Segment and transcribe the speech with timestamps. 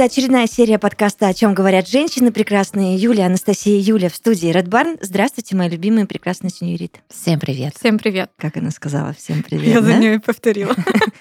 [0.00, 2.96] Это очередная серия подкаста «О чем говорят женщины прекрасные».
[2.96, 4.96] Юля, Анастасия и Юля в студии Red Barn.
[5.02, 7.02] Здравствуйте, мои любимые прекрасные сеньорит.
[7.10, 7.74] Всем привет.
[7.78, 8.30] Всем привет.
[8.38, 9.66] Как она сказала, всем привет.
[9.66, 9.88] Я да?
[9.88, 10.74] за нее и повторила.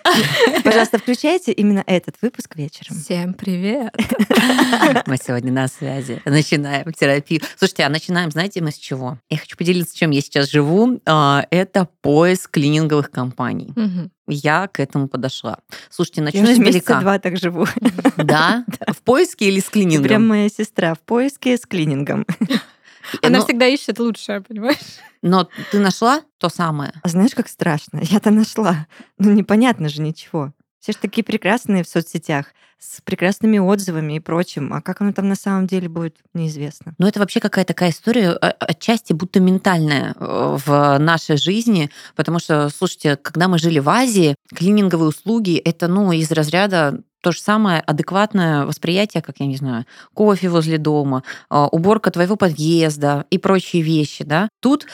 [0.63, 2.95] Пожалуйста, включайте именно этот выпуск вечером.
[2.95, 3.93] Всем привет.
[5.07, 6.21] Мы сегодня на связи.
[6.23, 7.41] Начинаем терапию.
[7.57, 9.17] Слушайте, а начинаем, знаете, мы с чего?
[9.29, 11.01] Я хочу поделиться, чем я сейчас живу.
[11.05, 13.73] А, Это поиск клининговых компаний.
[14.29, 15.59] Я к этому подошла.
[15.89, 16.99] Слушайте, Я начну уже месяца издалека.
[17.01, 17.65] два так живу.
[18.17, 18.63] Да?
[18.87, 20.03] В поиске или с клинингом?
[20.07, 22.25] прям моя сестра в поиске с клинингом.
[23.23, 24.77] Она Но- всегда ищет лучшее, понимаешь?
[25.21, 26.93] Но ты нашла то самое?
[27.01, 27.99] А знаешь, как страшно?
[28.03, 28.87] Я-то нашла.
[29.17, 30.53] Ну, непонятно же ничего.
[30.79, 34.73] Все же такие прекрасные в соцсетях, с прекрасными отзывами и прочим.
[34.73, 36.93] А как оно там на самом деле будет, неизвестно.
[36.97, 42.39] Но это вообще какая-то такая история, а- отчасти будто ментальная э, в нашей жизни, потому
[42.39, 47.41] что, слушайте, когда мы жили в Азии, клининговые услуги— это, ну, из разряда то же
[47.41, 53.37] самое адекватное восприятие, как, я не знаю, кофе возле дома, а, уборка твоего подъезда и
[53.37, 54.47] прочие вещи, да.
[54.61, 54.85] Тут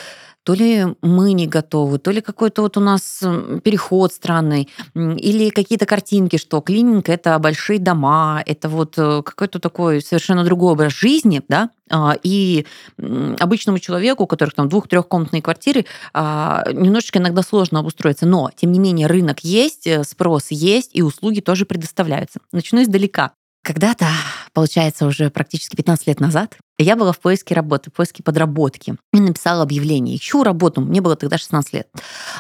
[0.46, 3.20] то ли мы не готовы, то ли какой-то вот у нас
[3.64, 10.02] переход странный, или какие-то картинки, что клининг— это большие дома, это вот э, какой-то такой
[10.02, 12.66] совершенно другой образ жизни, да, А, и
[12.98, 18.80] обычному человеку, у которых там двух-трехкомнатные квартиры, а, немножечко иногда сложно обустроиться, но, тем не
[18.80, 22.40] менее, рынок есть, э, спрос есть, и услуги тоже предоставляются.
[22.52, 23.34] Начну издалека.
[23.64, 24.08] Когда-то,
[24.54, 28.96] получается, уже практически 15 лет назад, я была в поиске работы, в поиске подработки.
[29.14, 30.18] И написала объявление.
[30.18, 30.82] Ищу работу.
[30.82, 31.88] Мне было тогда 16 лет.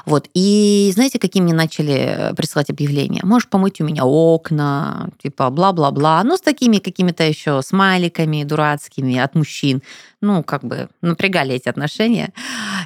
[0.05, 0.29] Вот.
[0.33, 3.21] И знаете, какие мне начали э, присылать объявления?
[3.23, 6.21] Можешь помыть у меня окна, типа бла-бла-бла.
[6.23, 9.81] Ну, с такими какими-то еще смайликами дурацкими от мужчин.
[10.19, 12.33] Ну, как бы напрягали эти отношения.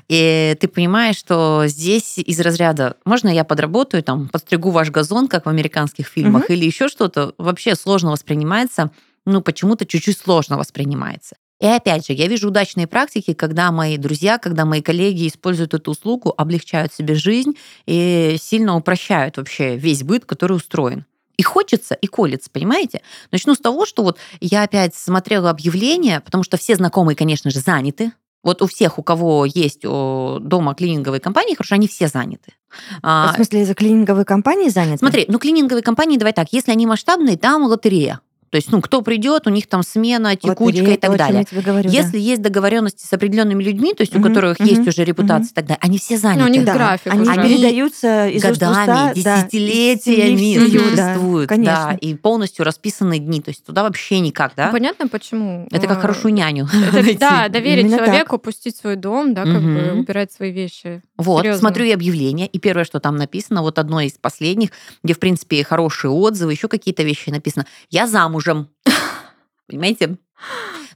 [0.08, 5.46] И ты понимаешь, что здесь из разряда можно я подработаю, там, подстригу ваш газон, как
[5.46, 8.92] в американских фильмах, или еще что-то, вообще сложно воспринимается,
[9.30, 11.36] ну, почему-то чуть-чуть сложно воспринимается.
[11.60, 15.92] И опять же, я вижу удачные практики, когда мои друзья, когда мои коллеги используют эту
[15.92, 21.06] услугу, облегчают себе жизнь и сильно упрощают вообще весь быт, который устроен.
[21.38, 23.02] И хочется, и колется, понимаете?
[23.32, 27.60] Начну с того, что вот я опять смотрела объявления, потому что все знакомые, конечно же,
[27.60, 28.14] заняты.
[28.42, 32.54] Вот у всех, у кого есть дома клининговые компании, хорошо, они все заняты.
[33.02, 35.00] А, в смысле, за клининговые компании заняты?
[35.00, 38.22] Смотри, ну клининговые компании, давай так, если они масштабные, там лотерея.
[38.50, 41.28] То есть, ну, кто придет, у них там смена, текучка Лотерея, и так о чем
[41.28, 41.46] далее.
[41.52, 41.96] говорю, да.
[41.96, 45.66] Если есть договоренности с определенными людьми, то есть у которых есть уже репутация и так
[45.66, 46.42] далее, они все заняты.
[46.42, 47.34] Ну, у них Да, график они уже.
[47.44, 50.56] передаются из годами, уста, да, десятилетиями
[50.96, 51.98] да, существуют, да, конечно.
[52.02, 54.68] и полностью расписанные дни, то есть туда вообще никак, да?
[54.68, 55.68] Ну, Понятно, почему.
[55.72, 56.68] Это как А, хорошую няню.
[56.94, 58.06] это, да, доверить Именно так.
[58.08, 61.02] человеку, пустить свой дом, да, как бы убирать свои вещи.
[61.20, 61.60] Вот, Серьезно.
[61.60, 64.70] смотрю и объявление, и первое, что там написано, вот одно из последних,
[65.04, 67.66] где, в принципе, хорошие отзывы, еще какие-то вещи написано.
[67.90, 68.70] Я замужем.
[69.68, 70.16] Понимаете?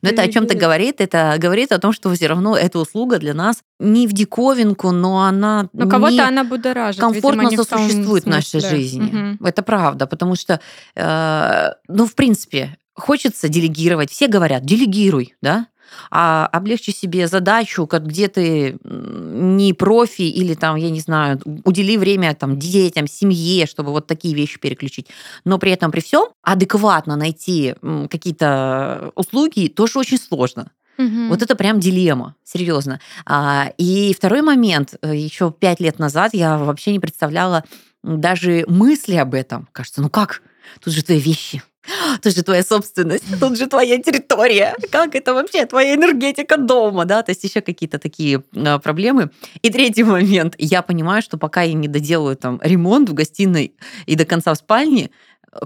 [0.02, 1.02] Но это о чем-то говорит.
[1.02, 5.24] Это говорит о том, что все равно эта услуга для нас не в диковинку, но
[5.24, 7.02] она Но кого-то она будоражит.
[7.02, 8.70] комфортно видимо, не в сосуществует в нашей смысле.
[8.70, 9.02] жизни.
[9.02, 9.46] Мгм.
[9.46, 10.62] Это правда, потому что,
[10.96, 14.10] э, ну, в принципе, хочется делегировать.
[14.10, 15.68] Все говорят, делегируй, да?
[16.12, 21.98] А облегчи себе задачу, как где ты не профи или там, я не знаю, удели
[21.98, 25.08] время там детям, семье, чтобы вот такие вещи переключить.
[25.46, 27.76] Но при этом при всем адекватно найти
[28.10, 30.72] какие-то услуги тоже очень сложно.
[30.98, 31.30] Мгм.
[31.30, 33.00] Вот это прям дилемма, серьезно.
[33.26, 37.64] А, И второй момент, еще пять лет назад я вообще не представляла
[38.04, 39.68] даже мысли об этом.
[39.72, 40.42] Кажется, ну как?
[40.84, 41.64] Тут же твои вещи.
[42.22, 44.76] Тут же твоя собственность, тут же твоя территория.
[44.92, 47.24] Как это вообще твоя энергетика дома, да?
[47.24, 49.32] То есть еще какие-то такие а, проблемы.
[49.62, 50.56] И третий момент.
[50.58, 53.74] Я понимаю, что пока я не доделаю там ремонт в гостиной
[54.06, 55.10] и до конца в спальне,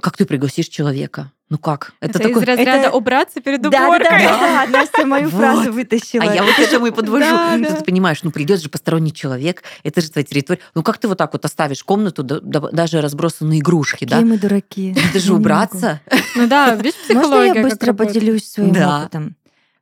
[0.02, 1.32] как ты пригласишь человека?
[1.50, 1.94] Ну как?
[2.02, 2.32] Это, такой...
[2.42, 4.24] из разряда это- убраться перед Да, да, да, уборкой.
[4.24, 5.40] да, да, Настя мою Вот.
[5.40, 6.24] фразу вытащила.
[6.24, 7.26] А я вот этому и подвожу.
[7.26, 7.76] Да, Ну, да.
[7.76, 10.60] Ты понимаешь, ну придет же посторонний человек, это же твоя территория.
[10.76, 14.22] Ну как ты вот так вот оставишь комнату, да- да- даже разбросанные игрушки, Какие да?
[14.26, 14.92] мы дураки.
[14.92, 16.02] Это Я же убраться.
[16.36, 16.76] Ну да.
[16.76, 19.02] Можно психология я быстро поделюсь своим Да.
[19.04, 19.36] опытом?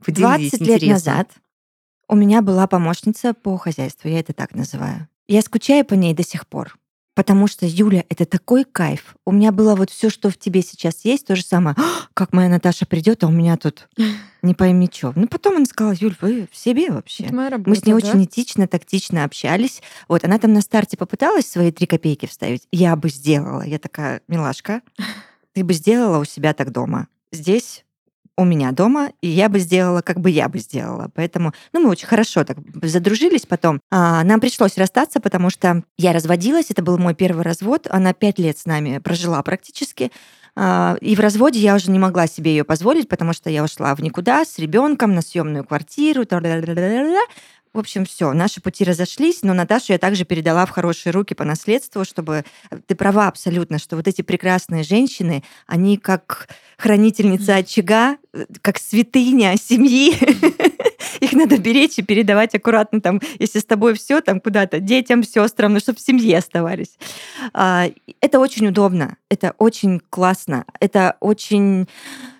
[0.05, 0.19] Поделись,
[0.51, 0.93] 20 лет интересно.
[0.93, 1.29] назад
[2.07, 5.07] у меня была помощница по хозяйству, я это так называю.
[5.27, 6.77] Я скучаю по ней до сих пор.
[7.15, 9.15] Потому что, Юля, это такой кайф.
[9.25, 11.75] У меня было вот все, что в тебе сейчас есть, то же самое.
[11.79, 13.87] «А, Как моя Наташа придет, а у меня тут
[14.41, 15.13] не пойми что.
[15.15, 17.23] Ну, потом она сказала, Юль, вы в себе вообще.
[17.23, 17.97] Это моя работа, Мы с ней да?
[17.97, 19.81] очень этично, тактично общались.
[20.09, 22.67] Вот, она там на старте попыталась свои три копейки вставить.
[22.73, 23.61] Я бы сделала.
[23.61, 24.81] Я такая, милашка,
[25.53, 27.07] ты бы сделала у себя так дома.
[27.31, 27.84] Здесь
[28.37, 31.09] у меня дома, и я бы сделала, как бы я бы сделала.
[31.15, 33.79] Поэтому, ну, мы очень хорошо так задружились потом.
[33.91, 37.87] А, нам пришлось расстаться, потому что я разводилась, это был мой первый развод.
[37.89, 40.11] Она пять лет с нами прожила практически.
[40.55, 43.93] А, И в разводе я уже не могла себе ее позволить, потому что я ушла
[43.95, 46.23] в никуда с ребенком на съемную квартиру.
[47.73, 51.43] В общем, все, наши пути разошлись, но Наташу я также передала в хорошие руки по
[51.43, 52.45] наследству, чтобы...
[52.71, 56.47] э, Ты права абсолютно, что вот эти прекрасные женщины, они как
[56.77, 60.15] хранительница очага, э, как святыня семьи.
[61.25, 65.73] Их надо беречь и передавать аккуратно, там, если с тобой все, там куда-то детям, сестрам,
[65.73, 66.99] ну, чтобы в семье оставались.
[67.51, 67.87] А,
[68.21, 71.87] Это очень удобно, это очень классно, это очень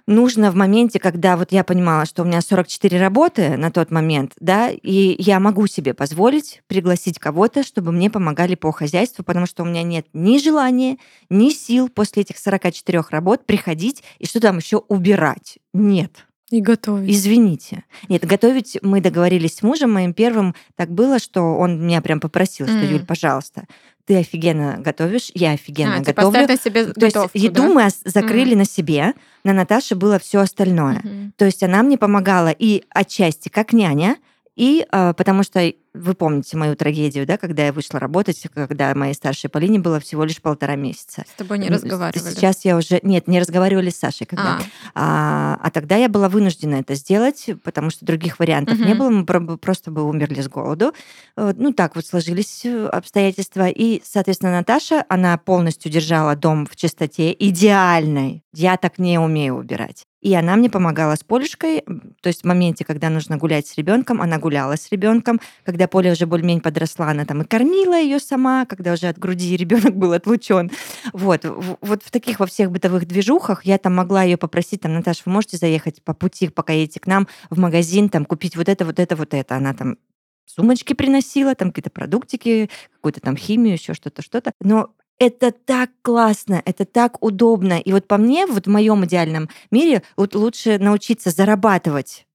[0.05, 4.33] нужно в моменте, когда вот я понимала, что у меня 44 работы на тот момент,
[4.39, 9.63] да, и я могу себе позволить пригласить кого-то, чтобы мне помогали по хозяйству, потому что
[9.63, 10.97] у меня нет ни желания,
[11.31, 15.57] ни сил после этих 44 работ приходить и что там еще убирать.
[15.73, 16.27] Нет.
[16.51, 17.09] И готовить.
[17.09, 17.83] Извините.
[18.07, 20.53] Нет, готовить мы договорились с мужем моим первым.
[20.75, 22.91] Так было, что он меня прям попросил, что, М.
[22.91, 23.65] Юль, пожалуйста,
[24.05, 26.47] ты офигенно готовишь, я офигенно А, типа готовлю.
[26.47, 27.69] на себе То есть готовку, еду да?
[27.69, 29.13] мы закрыли на себе,
[29.43, 31.01] на Наташе было все остальное.
[31.03, 31.33] Мгм.
[31.35, 34.17] То есть она мне помогала и отчасти как няня,
[34.55, 39.13] и а, потому что вы помните мою трагедию, да, когда я вышла работать, когда моей
[39.13, 41.23] старшей Полине было всего лишь полтора месяца.
[41.27, 42.33] С тобой не разговаривали.
[42.33, 42.99] Сейчас я уже...
[43.03, 44.59] Нет, не разговаривали с Сашей, когда...
[44.93, 48.97] А, А, а тогда я была вынуждена это сделать, потому что других вариантов не Мгм.
[48.97, 50.93] было, мы про- просто бы умерли с голоду.
[51.35, 53.67] Ну так вот сложились э, обстоятельства.
[53.69, 58.43] И, соответственно, Наташа, она полностью держала дом в чистоте, идеальной.
[58.55, 60.05] Я так не умею убирать.
[60.21, 61.83] И она мне помогала с Полюшкой,
[62.21, 65.39] то есть в моменте, когда нужно гулять с ребенком, она гуляла с ребенком.
[65.63, 69.55] Когда Поля уже более-менее подросла, она там и кормила ее сама, когда уже от груди
[69.57, 70.71] ребенок был отлучен.
[71.13, 71.45] Вот,
[71.81, 75.33] вот в таких во всех бытовых движухах я там могла ее попросить, там, Наташа, вы
[75.33, 78.99] можете заехать по пути, пока едете к нам в магазин, там, купить вот это, вот
[78.99, 79.57] это, вот это.
[79.57, 79.97] Она там
[80.45, 84.53] сумочки приносила, там какие-то продуктики, какую-то там химию, еще что-то, что-то.
[84.61, 87.79] Но это так классно, это так удобно.
[87.79, 92.25] И вот по мне, вот в моем идеальном мире, вот лучше научиться зарабатывать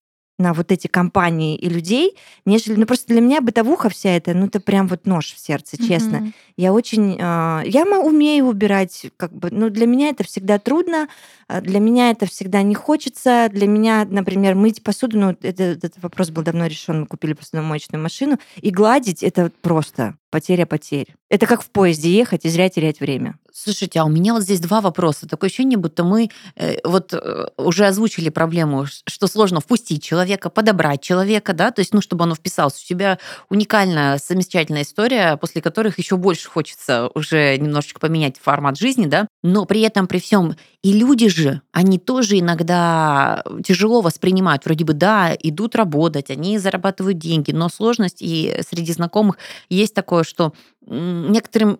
[0.41, 2.75] на вот эти компании и людей, нежели...
[2.75, 6.19] Ну, просто для меня бытовуха вся эта, ну, это прям вот нож в сердце, честно.
[6.19, 6.35] мгм.
[6.57, 7.17] Я очень...
[7.19, 11.09] э, я умею убирать, как бы, но для меня это всегда трудно,
[11.49, 13.49] э, для меня это всегда не хочется.
[13.53, 18.03] Для меня, например, мыть посуду, ну, это, этот вопрос был давно решен, мы купили посудомоечную
[18.03, 21.15] машину, и гладить это просто потеря потерь.
[21.29, 23.37] Это как в поезде ехать и зря терять время.
[23.53, 25.29] Слушайте, а у меня вот здесь два вопроса.
[25.29, 31.03] Такое ощущение, будто мы э, вот э, уже озвучили проблему, что сложно впустить человека, подобрать
[31.03, 32.83] человека, да, то есть, ну, чтобы оно вписалось.
[32.83, 33.19] У тебя
[33.49, 39.65] уникальная, замечательная история, после которых еще больше хочется уже немножечко поменять формат жизни, да, но
[39.65, 45.35] при этом, при всем, и люди же, они тоже иногда тяжело воспринимают, вроде бы, да,
[45.39, 49.39] идут работать, они зарабатывают деньги, но сложность, и среди знакомых
[49.69, 50.53] есть такое, что
[50.91, 51.79] некоторым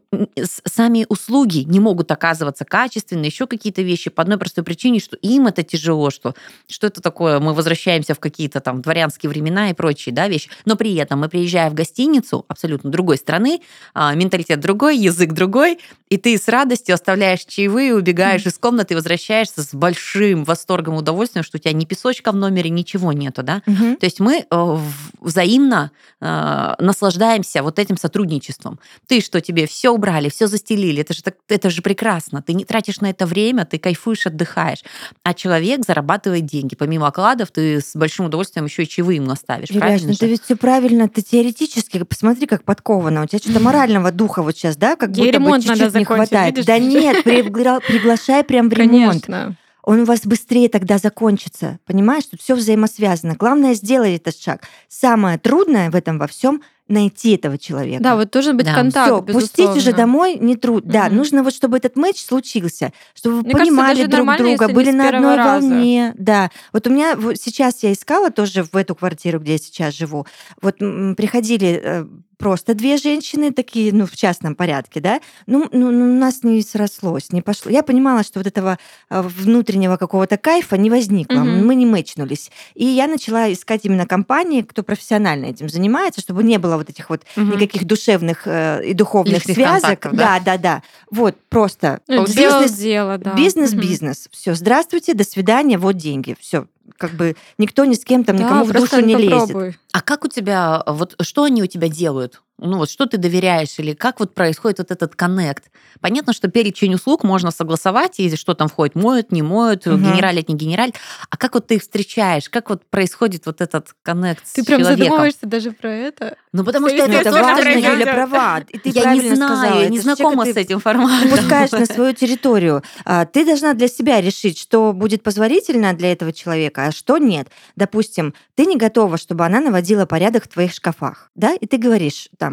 [0.65, 5.49] сами услуги не могут оказываться качественные, еще какие-то вещи по одной простой причине, что им
[5.49, 6.35] это тяжело, что,
[6.69, 10.49] что это такое, мы возвращаемся в какие-то там дворянские времена и прочие да, вещи.
[10.65, 13.61] Но при этом мы приезжаем в гостиницу абсолютно другой страны,
[13.95, 18.97] а, менталитет другой, язык другой, и ты с радостью оставляешь чаевые, убегаешь из комнаты и
[18.97, 23.43] возвращаешься с большим восторгом и удовольствием, что у тебя ни песочка в номере, ничего нету,
[23.43, 23.63] да?
[23.97, 24.79] То есть мы э,
[25.21, 25.91] взаимно
[26.21, 28.79] э, наслаждаемся вот этим сотрудничеством.
[29.07, 32.43] Ты что, тебе все убрали, все застелили, это же, так, это же прекрасно.
[32.43, 34.85] Ты не тратишь на это время, ты кайфуешь, отдыхаешь.
[35.25, 36.77] А человек зарабатывает деньги.
[36.77, 39.69] Помимо окладов, ты с большим удовольствием еще и чаевые ему оставишь.
[39.69, 43.25] Правильно ну ты ведь все правильно, ты теоретически, посмотри, как подковано.
[43.25, 46.55] У тебя что-то морального духа вот сейчас, да, как Ей будто бы чуть-чуть не хватает.
[46.57, 46.67] видишь?
[46.67, 49.27] Да нет, пригла- приглашай прям в ремонт.
[49.27, 49.57] Конечно.
[49.83, 51.79] Он у вас быстрее тогда закончится.
[51.87, 53.35] Понимаешь, тут все взаимосвязано.
[53.35, 54.63] Главное, сделай этот шаг.
[54.89, 58.03] Самое трудное в этом во всем найти этого человека.
[58.03, 58.75] Да, вот должен быть Да.
[58.75, 60.93] контакт, Все, пустить уже домой не трудно.
[60.93, 61.17] Да, Мгм.
[61.17, 64.91] нужно вот, чтобы этот матч случился, чтобы вы Мне кажется, понимали даже друг друга, были
[64.91, 65.69] на одной раза.
[65.69, 66.13] волне.
[66.19, 66.51] Да.
[66.73, 70.27] Вот у меня вот сейчас я искала тоже в эту квартиру, где я сейчас живу.
[70.61, 70.77] Вот
[71.17, 72.05] приходили э,
[72.41, 75.21] просто две женщины такие, ну, в частном порядке, да.
[75.47, 77.71] Ну, ну, ну, у нас не срослось, не пошло.
[77.71, 78.79] Я понимала, что вот этого
[79.11, 81.37] э, внутреннего какого-то кайфа не возникло.
[81.41, 81.67] Мгм.
[81.67, 82.51] Мы не мэчнулись.
[82.75, 87.11] И я начала искать именно компании, кто профессионально этим занимается, чтобы не было вот этих
[87.11, 87.51] вот Мгм.
[87.53, 90.01] никаких душевных э, и духовных Лишних связок.
[90.13, 90.39] да?
[90.39, 90.83] да, да, да.
[91.11, 93.35] Вот просто Ну, бизнес, Сделал дело, да.
[93.35, 93.81] бизнес, Мгм.
[93.83, 94.29] бизнес.
[94.33, 96.35] Все, здравствуйте, до свидания, вот деньги.
[96.41, 96.67] Все,
[96.97, 99.41] как бы никто ни с кем там Да, никому в душу не лезет.
[99.41, 99.79] попробуй.
[99.93, 102.43] А как у тебя, вот что они у тебя делают?
[102.63, 105.65] Ну вот что ты доверяешь или как вот происходит вот этот коннект?
[106.01, 110.03] Понятно, что перечень услуг можно согласовать, и что там входит, моют, не моют, Мгм.
[110.13, 110.93] генераль, не генераль.
[111.31, 112.49] А как вот ты их встречаешь?
[112.51, 115.05] Как вот происходит вот этот коннект Ты с прям человеком?
[115.05, 116.37] задумываешься даже про это.
[116.53, 117.69] Ну потому что это это важно.
[117.71, 118.61] Юля права.
[118.69, 119.81] И ты я не знаю, сказала.
[119.83, 121.31] я не знакома с этим форматом.
[121.31, 122.83] пускаешь на свою территорию.
[123.05, 127.49] А, Ты должна для себя решить, что будет позволительно для этого человека, а что нет.
[127.77, 131.55] Допустим, ты не готова, чтобы она наводила порядок в твоих шкафах, да?
[131.55, 132.50] И ты говоришь там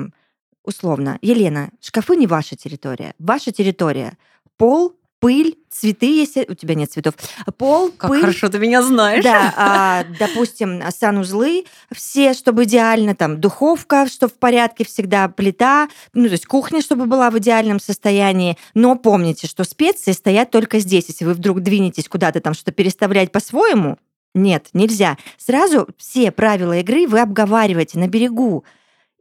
[0.68, 4.18] условно, Елена, шкафы не ваша территория, ваша территория.
[4.58, 7.16] Пол, пыль, цветы, если у тебя нет цветов.
[7.58, 9.24] Пол, Как пыль, хорошо ты меня знаешь.
[9.24, 16.26] да, а, допустим, санузлы все, чтобы идеально, там, духовка, чтобы в порядке всегда, плита, ну,
[16.26, 18.58] то есть кухня, чтобы была в идеальном состоянии.
[18.74, 21.06] Но помните, что специи стоят только здесь.
[21.08, 23.98] Если вы вдруг двинетесь куда-то там что-то переставлять по-своему,
[24.34, 25.18] нет, нельзя.
[25.38, 28.64] Сразу все правила игры вы обговариваете на берегу.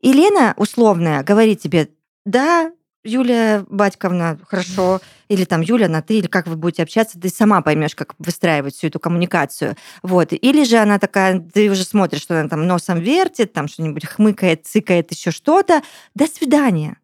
[0.00, 1.88] И Лена условная говорит тебе,
[2.24, 2.72] да,
[3.06, 7.62] Юлия Батьковна, хорошо, или там Юля на ты, или как вы будете общаться, ты сама
[7.62, 9.76] поймешь, как выстраивать всю эту коммуникацию.
[10.02, 10.32] Вот.
[10.32, 14.66] Или же она такая, ты уже смотришь, что она там носом вертит, там что-нибудь хмыкает,
[14.66, 15.82] цыкает, еще что-то.
[16.14, 16.98] До свидания.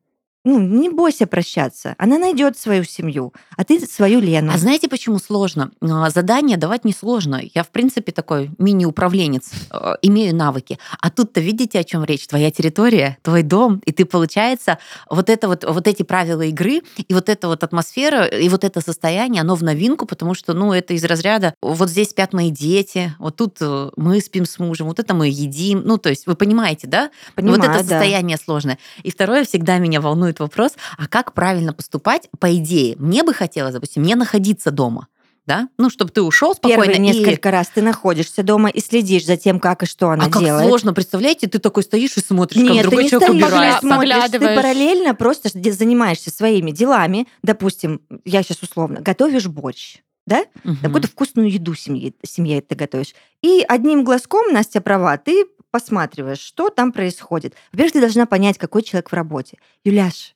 [0.45, 1.95] Ну, не бойся прощаться.
[1.99, 4.51] Она найдет свою семью, а ты свою Лену.
[4.53, 5.71] А знаете, почему сложно?
[5.81, 7.41] А, Задание давать несложно.
[7.55, 10.81] Я, в принципе, такой мини-управленец, э, имею навыки.
[11.01, 12.27] А тут-то видите, о чем речь?
[12.27, 17.15] Твоя территория, твой дом, и ты, получается, вот, это вот, вот эти правила игры, и
[17.15, 20.95] вот эта вот атмосфера, и вот это состояние, оно в новинку, потому что, ну, это
[20.95, 24.99] из разряда, вот здесь спят мои дети, вот тут э, мы спим с мужем, вот
[24.99, 25.83] это мы едим.
[25.85, 27.11] Ну, то есть, вы понимаете, да?
[27.37, 27.89] Понимаю, вот это да.
[27.89, 28.79] состояние сложное.
[29.05, 32.29] И второе, всегда меня волнует вопрос, а как правильно поступать?
[32.39, 35.09] По идее, мне бы хотелось, допустим, не находиться дома,
[35.47, 35.69] да?
[35.79, 36.85] Ну, чтобы ты ушел спокойно.
[36.85, 40.27] Первые и- несколько раз ты находишься дома и следишь за тем, как и что она
[40.27, 40.67] а как делает.
[40.67, 43.75] сложно, представляете, ты такой стоишь и смотришь, как Нет, ты другой не человек стоишь, убирает.
[43.81, 47.27] ты смотришь, ты параллельно просто занимаешься своими делами.
[47.43, 50.45] Допустим, я сейчас условно, готовишь борщ, да?
[50.63, 50.77] Мгм.
[50.83, 53.15] Какую-то вкусную еду семье, семье ты готовишь.
[53.43, 57.55] И одним глазком, Настя права, ты посматриваешь, что там происходит.
[57.73, 59.59] Во-первых, ты должна понять, какой человек в работе.
[59.85, 60.35] Юляш,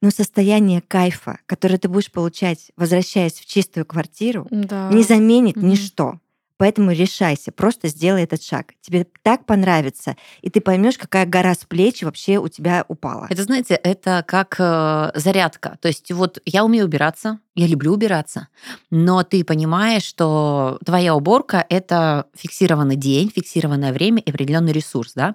[0.00, 4.90] но состояние кайфа, которое ты будешь получать, возвращаясь в чистую квартиру, Да.
[4.90, 5.68] не заменит Мгм.
[5.68, 6.18] ничто.
[6.60, 8.74] Поэтому решайся, просто сделай этот шаг.
[8.82, 13.26] Тебе так понравится, и ты поймешь, какая гора с плеч вообще у тебя упала.
[13.30, 15.78] Это, знаете, это как э, зарядка.
[15.80, 18.48] То есть вот я умею убираться, я люблю убираться,
[18.90, 25.34] но ты понимаешь, что твоя уборка— это фиксированный день, фиксированное время и определенный ресурс, да?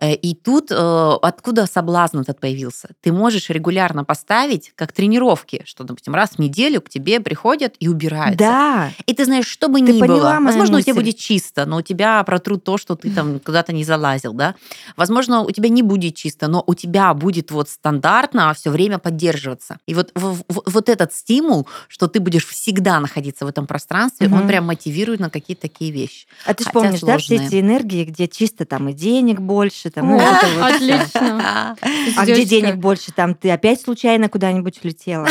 [0.00, 0.74] Э, И тут э,
[1.22, 2.90] откуда соблазн этот появился?
[3.00, 7.88] Ты можешь регулярно поставить как тренировки, что, допустим, раз в неделю к тебе приходят и
[7.88, 8.38] убираются.
[8.38, 11.04] Да, И ты знаешь, что бы Ты ни поняла было, возможно, у тебя мысль?
[11.10, 14.54] будет чисто, но у тебя протрут то, что ты там куда-то не залазил, да.
[14.96, 19.78] Возможно, у тебя не будет чисто, но у тебя будет вот стандартно все время поддерживаться.
[19.86, 24.26] И вот, в- в- вот этот стимул, что ты будешь всегда находиться в этом пространстве,
[24.28, 24.48] он Мгм.
[24.48, 26.26] прям мотивирует на какие-то такие вещи.
[26.46, 30.08] а ты же помнишь, да, все эти энергии, где чисто там и денег больше, там,
[30.08, 30.74] ну, О, вот это вот.
[30.74, 31.76] Отлично.
[32.16, 35.28] А где денег больше, там ты опять случайно куднибудь улетела.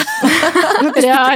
[0.82, 0.92] Ну.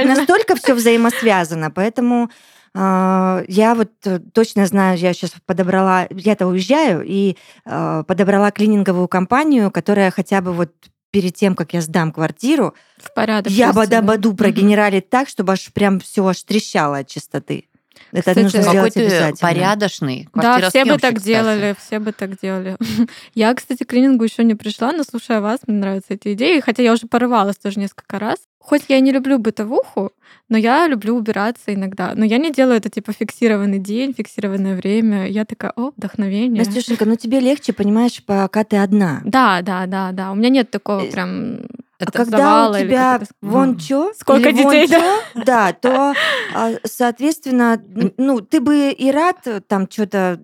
[0.06, 2.30] Настолько все взаимосвязано, поэтому
[2.76, 9.70] я вот э, точно знаю, я сейчас подобрала, я-то уезжаю, и а, подобрала клининговую компанию,
[9.70, 10.72] которая хотя бы вот
[11.12, 13.52] перед тем, как я сдам квартиру, В порядок.
[13.52, 17.68] я бада-баду прогенералит так, чтобы аж прям все аж трещало от чистоты.
[18.14, 19.36] Это Кстати, нужно Какой сделать ты обязательно.
[19.40, 21.24] порядочный Да, все бы так кстати.
[21.24, 22.76] делали, все бы так делали.
[23.34, 26.82] Я, кстати, к клинингу еще не пришла, но слушая вас, мне нравятся эти идеи, хотя
[26.84, 28.38] я уже порывалась тоже несколько раз.
[28.60, 30.12] Хоть я и не люблю бытовуху,
[30.48, 32.12] но я люблю убираться иногда.
[32.14, 35.26] Но я не делаю это типа фиксированный день, фиксированное время.
[35.28, 36.64] Я такая, о, вдохновение.
[36.64, 39.20] Настюшенька, ну тебе легче, понимаешь, пока ты одна.
[39.24, 40.32] Да, да, да, да.
[40.32, 41.58] У меня нет такого Э, прям
[42.00, 44.98] А когда у тебя это вон чё, Сколько детей, да?
[44.98, 46.14] чё, да, то,
[46.54, 47.80] а, соответственно,
[48.16, 50.40] ну, ты бы и рад э, там что-то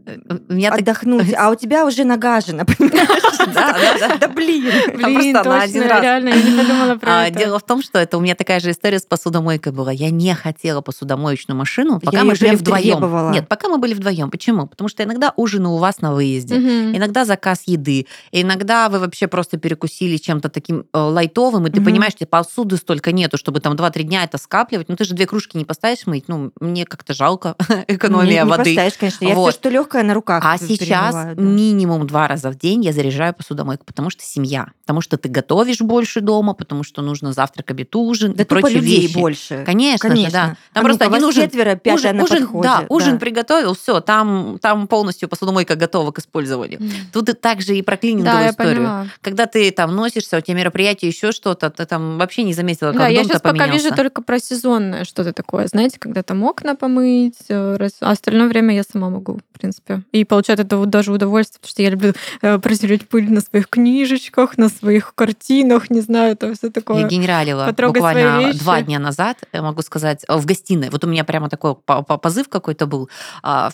[0.48, 3.54] так- отдохнуть, а у тебя уже нагажено, понимаешь?
[3.54, 4.64] Да, да, блин.
[4.94, 7.38] Блин, просто на точно, реально, я не подумала про А, это.
[7.38, 9.90] Дело в том, что это у меня такая же история с посудомойкой была.
[9.92, 13.32] Я не хотела посудомоечную машину, пока мы жили вдвоем.
[13.32, 14.30] Нет, пока мы были вдвоем.
[14.30, 14.66] Почему?
[14.66, 16.54] Потому что иногда ужин у вас на выезде.
[16.56, 20.98] Иногда заказ еды, иногда вы вообще просто перекусили чем-то таким э,
[21.40, 21.84] готовым, и ты Мгм.
[21.90, 24.88] понимаешь, что посуды столько нету, чтобы там 2-3 дня это скапливать.
[24.88, 26.24] Ну, ты же две кружки не поставишь мыть.
[26.28, 27.56] Ну, мне как-то жалко
[27.88, 28.74] экономия не, не воды.
[28.74, 29.24] поставишь, конечно.
[29.24, 29.50] Я Вот.
[29.52, 30.42] все, что легкое на руках.
[30.46, 31.34] А сейчас да.
[31.36, 34.68] минимум два раза в день я заряжаю посудомойку, потому что семья.
[34.82, 38.80] Потому что ты готовишь больше дома, потому что нужно завтрак, обед, ужин Да и прочие
[38.80, 39.14] людей вещи.
[39.14, 39.62] больше.
[39.64, 40.32] Конечно, же, Конечно.
[40.32, 40.56] да.
[40.72, 42.62] А Там просто ну-ка, один ужин, четверо, ужин, на ужин, подходе.
[42.68, 46.80] да, ужин приготовил, все, там, там полностью посудомойка готова к использованию.
[47.12, 49.10] Тут и также и про клининговую Да, историю.
[49.22, 52.98] Когда ты там носишься, у тебя мероприятие, еще что-то, ты там вообще не заметила, как
[52.98, 53.84] Да, я дом-то сейчас пока поменялся.
[53.84, 55.66] вижу только про сезонное что-то такое.
[55.66, 60.02] Знаете, когда там окна помыть, э, раз- а остальное время я сама могу, в принципе.
[60.12, 63.68] И получать это вот даже удовольствие, потому что я люблю э, протереть пыль на своих
[63.68, 67.06] книжечках, на своих картинах, не знаю, это все Я такое.
[67.08, 70.90] генералила потрогать буквально два дня назад, я могу сказать, э, в гостиной.
[70.90, 73.08] Вот у меня прямо такой по- по- позыв какой-то был.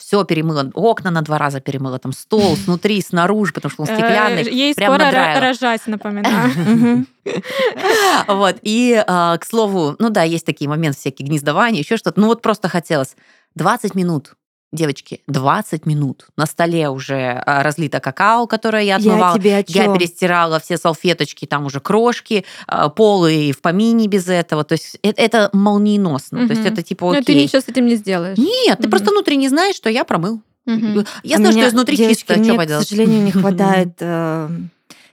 [0.00, 4.42] Все перемыла, окна на два раза перемыла, там стол снутри, снаружи, потому что он стеклянный.
[4.42, 5.10] Э, Ей скоро
[5.40, 7.06] рожать, напоминаю.
[8.28, 8.56] Вот.
[8.62, 12.20] И, а, к слову, ну да, есть такие моменты, всякие гнездования, еще что-то.
[12.20, 13.16] Ну вот просто хотелось
[13.54, 14.34] 20 минут.
[14.72, 16.26] Девочки, 20 минут.
[16.36, 19.38] На столе уже а, разлито какао, которое я Я отмывала.
[19.38, 24.28] тебе о Я перестирала все салфеточки, там уже крошки, а, полы и в помине без
[24.28, 24.64] этого.
[24.64, 26.46] То есть э- это молниеносно.
[26.48, 27.22] То есть это типа Но окей.
[27.24, 28.38] ты ничего с этим не сделаешь.
[28.38, 28.90] Нет, ты Мгм.
[28.90, 30.40] просто внутренне знаешь, что я промыл.
[30.66, 31.06] Мгм.
[31.22, 33.92] Я А знаю, что меня, изнутри девочки, чисто, мне, что к сожалению, не хватает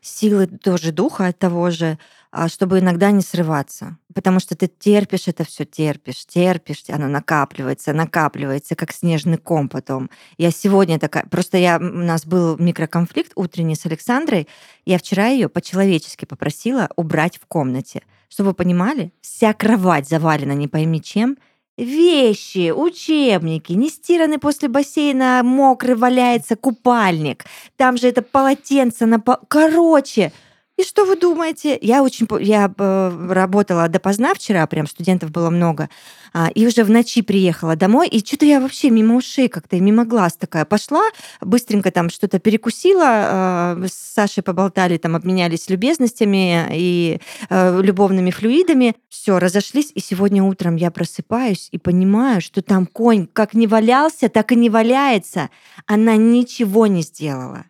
[0.04, 1.98] силы тоже духа от того же,
[2.32, 3.98] а, чтобы иногда не срываться.
[4.14, 10.10] Потому что ты терпишь это все, терпишь, терпишь, оно накапливается, накапливается, как снежный ком потом.
[10.38, 11.26] Я сегодня такая...
[11.26, 14.48] Просто я, у нас был микроконфликт утренний с Александрой.
[14.86, 18.04] Я вчера ее по-человечески попросила убрать в комнате.
[18.30, 21.38] Чтобы вы понимали, вся кровать завалена не пойми чем,
[21.76, 27.46] Вещи, учебники, не стираны после бассейна, мокрый валяется купальник.
[27.78, 29.20] Там же это полотенце на.
[29.48, 30.32] Короче,
[30.76, 31.78] и что вы думаете?
[31.82, 32.28] Я очень...
[32.40, 35.88] Я э, работала допоздна вчера, прям студентов было много,
[36.34, 40.04] а, и уже в ночи приехала домой, и что-то я вообще мимо ушей как-то, мимо
[40.04, 41.04] глаз такая пошла,
[41.42, 48.96] быстренько там что-то перекусила, э, с Сашей поболтали, там обменялись любезностями и э, любовными флюидами.
[49.10, 54.28] Все, разошлись, и сегодня утром я просыпаюсь и понимаю, что там конь как не валялся,
[54.28, 55.52] так и не валяется.
[55.86, 57.66] Она ничего не сделала.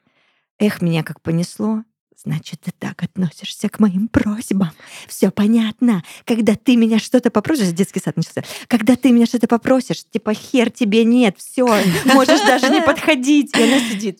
[0.57, 1.83] Эх, меня как понесло.
[2.25, 4.71] Значит, ты так относишься к моим просьбам.
[5.07, 6.03] Все понятно.
[6.23, 8.43] Когда ты меня что-то попросишь, детский сад начался.
[8.67, 11.65] Когда ты меня что-то попросишь, типа хер тебе нет, все,
[12.05, 13.55] можешь даже не подходить.
[13.57, 14.19] И она сидит.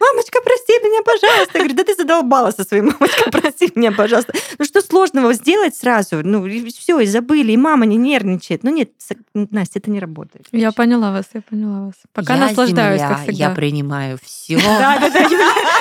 [0.00, 1.58] Мамочка, прости меня, пожалуйста.
[1.58, 4.32] Я говорю, да ты задолбала со своей мамочкой, прости меня, пожалуйста.
[4.58, 6.20] Ну что сложного сделать сразу?
[6.22, 8.62] Ну все, и забыли, и мама не нервничает.
[8.62, 8.90] Ну нет,
[9.34, 10.46] Настя, это не работает.
[10.52, 11.94] Я поняла вас, я поняла вас.
[12.12, 13.48] Пока Я наслаждаюсь, земля, как всегда.
[13.48, 14.56] Я принимаю все.
[14.56, 15.20] Да, да, да,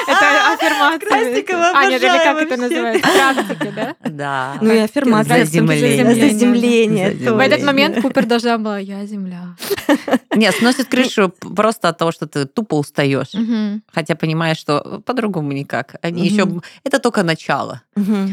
[0.07, 1.73] это аффирмация.
[1.75, 2.57] А, нет, или обожаю как это вообще.
[2.57, 3.09] называется?
[3.11, 3.95] Практики, да?
[4.17, 4.57] Да.
[4.61, 5.45] Ну и аффирмация.
[5.45, 6.15] Заземление.
[6.15, 7.31] Заземление.
[7.31, 9.55] В этот момент Купер должна была «Я земля».
[10.35, 13.33] Нет, сносит крышу просто от того, что ты тупо устаешь.
[13.33, 13.83] Мгм.
[14.07, 15.95] Хотя понимаешь, что по-другому никак.
[16.01, 16.29] Они Мгм.
[16.31, 17.81] еще это только начало.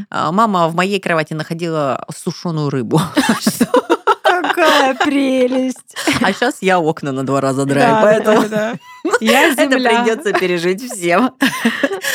[0.08, 3.00] А, Мама в моей кровати находила сушеную рыбу.
[4.22, 5.96] Какая прелесть.
[6.22, 8.42] А сейчас я окна на два раза драю, поэтому
[9.20, 10.02] Я это земля.
[10.02, 11.32] придется пережить всем.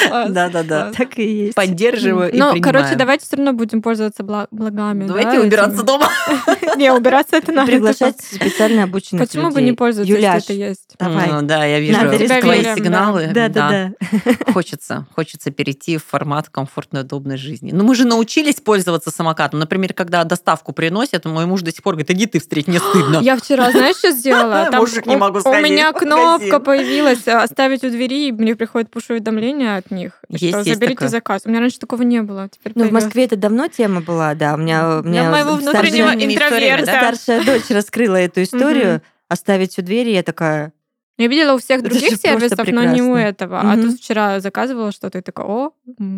[0.10, 0.91] Да-да-да.
[0.95, 1.56] Так и есть.
[1.56, 5.06] Поддерживаю и Ну, короче, давайте все равно будем пользоваться бла- благами.
[5.06, 6.10] да, Давайте убираться дома.
[6.75, 7.71] Не, убираться это надо.
[7.71, 10.95] Приглашать специально обученных Почему бы не пользоваться, если это есть?
[10.97, 11.32] Давай.
[11.32, 13.30] Ну, Да, я вижу Надо твои сигналы.
[13.34, 13.91] Да, да, да.
[14.54, 17.71] Хочется, хочется перейти в формат комфортной, удобной жизни.
[17.71, 19.60] Но мы же научились пользоваться самокатом.
[19.60, 23.17] Например, когда доставку приносят, мой муж до сих пор говорит, иди ты встреть, мне стыдно.
[23.21, 24.69] Я вчера, знаешь, что сделала?
[24.73, 29.78] Мужик, не могу У меня кнопка появилась э, оставить у двери, и мне приходит пуш-уведомление
[29.78, 30.13] от них.
[30.30, 31.10] Есть, что есть заберите такое.
[31.10, 31.42] заказ.
[31.46, 32.50] У меня раньше такого не было.
[32.50, 32.92] Теперь Ну, в.
[32.92, 34.54] Москве это давно тема была, да.
[34.56, 36.86] У меня, у Для меня моего старшая- внутреннего интроверта.
[36.86, 40.74] старшая дочь раскрыла эту историю, оставить у двери, я такая,
[41.20, 43.60] Я видела у всех Это других сервисов, но не у этого.
[43.60, 43.82] А Мгм.
[43.92, 45.72] тут вчера заказывала что-то, и такая, о,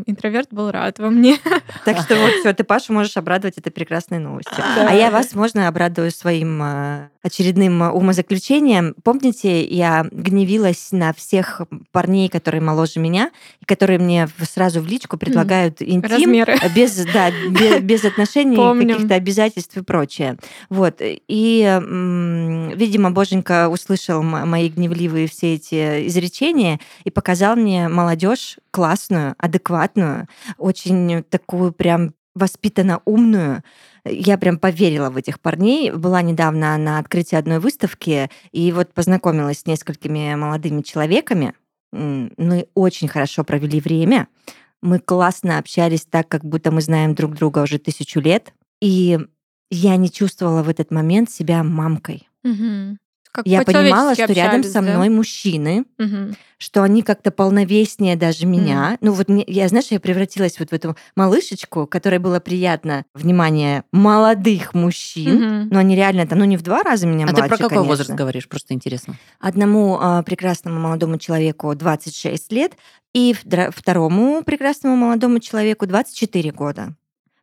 [0.06, 1.38] интроверт был рад во мне.
[1.86, 4.64] так что вот все, ты Пашу можешь обрадовать этой прекрасной новостью.
[4.64, 8.94] А я вас, можно, обрадую своим э, очередным э, умозаключением.
[9.04, 11.62] Помните, я гневилась на всех
[11.92, 16.58] парней, которые моложе меня, и которые мне сразу в личку предлагают интим, Размеры.
[16.76, 20.38] без, да, без, без отношений, каких-то обязательств и прочее.
[20.70, 20.98] Вот.
[21.02, 28.58] И, м, видимо, Боженька услышал м- мои гневливые все эти изречения и показал мне молодежь
[28.72, 30.28] классную, адекватную,
[30.58, 33.64] очень такую прям воспитанно умную.
[34.06, 35.92] Я прям поверила в этих парней.
[35.92, 41.54] Была недавно на открытии одной выставки, и вот познакомилась с несколькими молодыми человеками.
[41.92, 44.28] Мы очень хорошо провели время.
[44.82, 48.54] Мы классно общались так, как будто мы знаем друг друга уже тысячу лет.
[48.82, 49.20] И
[49.70, 52.28] я не чувствовала в этот момент себя мамкой.
[52.44, 52.98] Мгм.
[53.32, 54.82] Как Я понимала, что рядом со да?
[54.82, 56.36] мной мужчины, Мгм.
[56.58, 58.98] что они как-то полновеснее даже меня.
[59.02, 63.84] Ну вот мне- я, знаешь, я превратилась вот в эту малышечку, которой было приятно внимание
[63.94, 65.36] молодых мужчин.
[65.36, 65.70] Мгм.
[65.72, 67.70] Но они реально там, ну не в два раза меня А младше, ты про какой
[67.70, 67.88] конечно.
[67.88, 68.48] возраст говоришь?
[68.50, 69.16] Просто интересно.
[69.40, 72.74] Одному а, прекрасному молодому человеку 26 лет,
[73.14, 76.96] и второму прекрасному молодому человеку 24 года.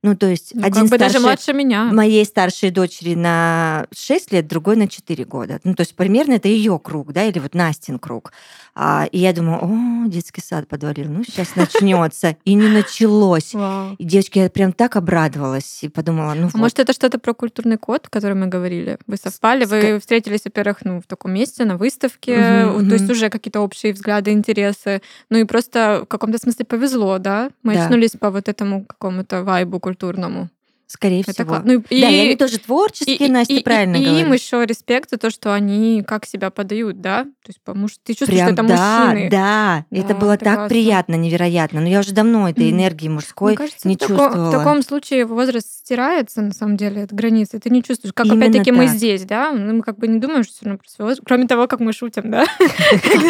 [0.04, 1.84] Ну, то есть Ну, один как бы даже старше младше меня.
[1.92, 5.58] моей старшей дочери на 6 лет, другой на 4 года.
[5.64, 8.32] Ну, то есть примерно это ее круг, да, или вот Настин круг.
[8.80, 12.37] А, и я думаю, о, детский сад подвалил, ну, сейчас начнется.
[12.44, 13.52] И не началось.
[13.54, 13.94] Вау.
[13.98, 16.54] И, девочки, я прям так обрадовалась и подумала, ну А вот.
[16.54, 18.98] может, это что-то про культурный код, о котором мы говорили?
[19.08, 23.61] Вы совпали, вы встретились, во-первых, ну, в таком месте, на выставке, то есть уже какие-то
[23.61, 25.02] общие взгляды, интересы.
[25.28, 27.50] Ну и просто в каком-то смысле повезло, да?
[27.64, 27.87] Мы Да.
[27.87, 30.48] очнулись по вот этому какому-то вайбу культурному.
[30.90, 31.58] Скорее Это всего.
[31.62, 34.26] ну, и- Да, и они тоже творческие, Настя и- правильно и говорит.
[34.26, 37.24] им еще респект за то, что они как себя подают, да?
[37.24, 39.28] То есть, потому что ты чувствуешь, Прям что это да, мужчины.
[39.30, 40.68] да, это Да, было это так классно.
[40.70, 41.82] приятно, невероятно.
[41.82, 44.48] Но я уже давно этой энергии мужской Мне кажется, не в, тако- чувствовала.
[44.48, 47.58] в таком случае возраст стирается, на самом деле, от границы.
[47.58, 48.14] Ты не чувствуешь.
[48.14, 48.96] Как Именно опять-таки мы так.
[48.96, 49.52] здесь, да?
[49.52, 51.80] Ну, Мы как бы не думаем, что всё равно про свой возраст, кроме того, как
[51.80, 52.46] мы шутим, да?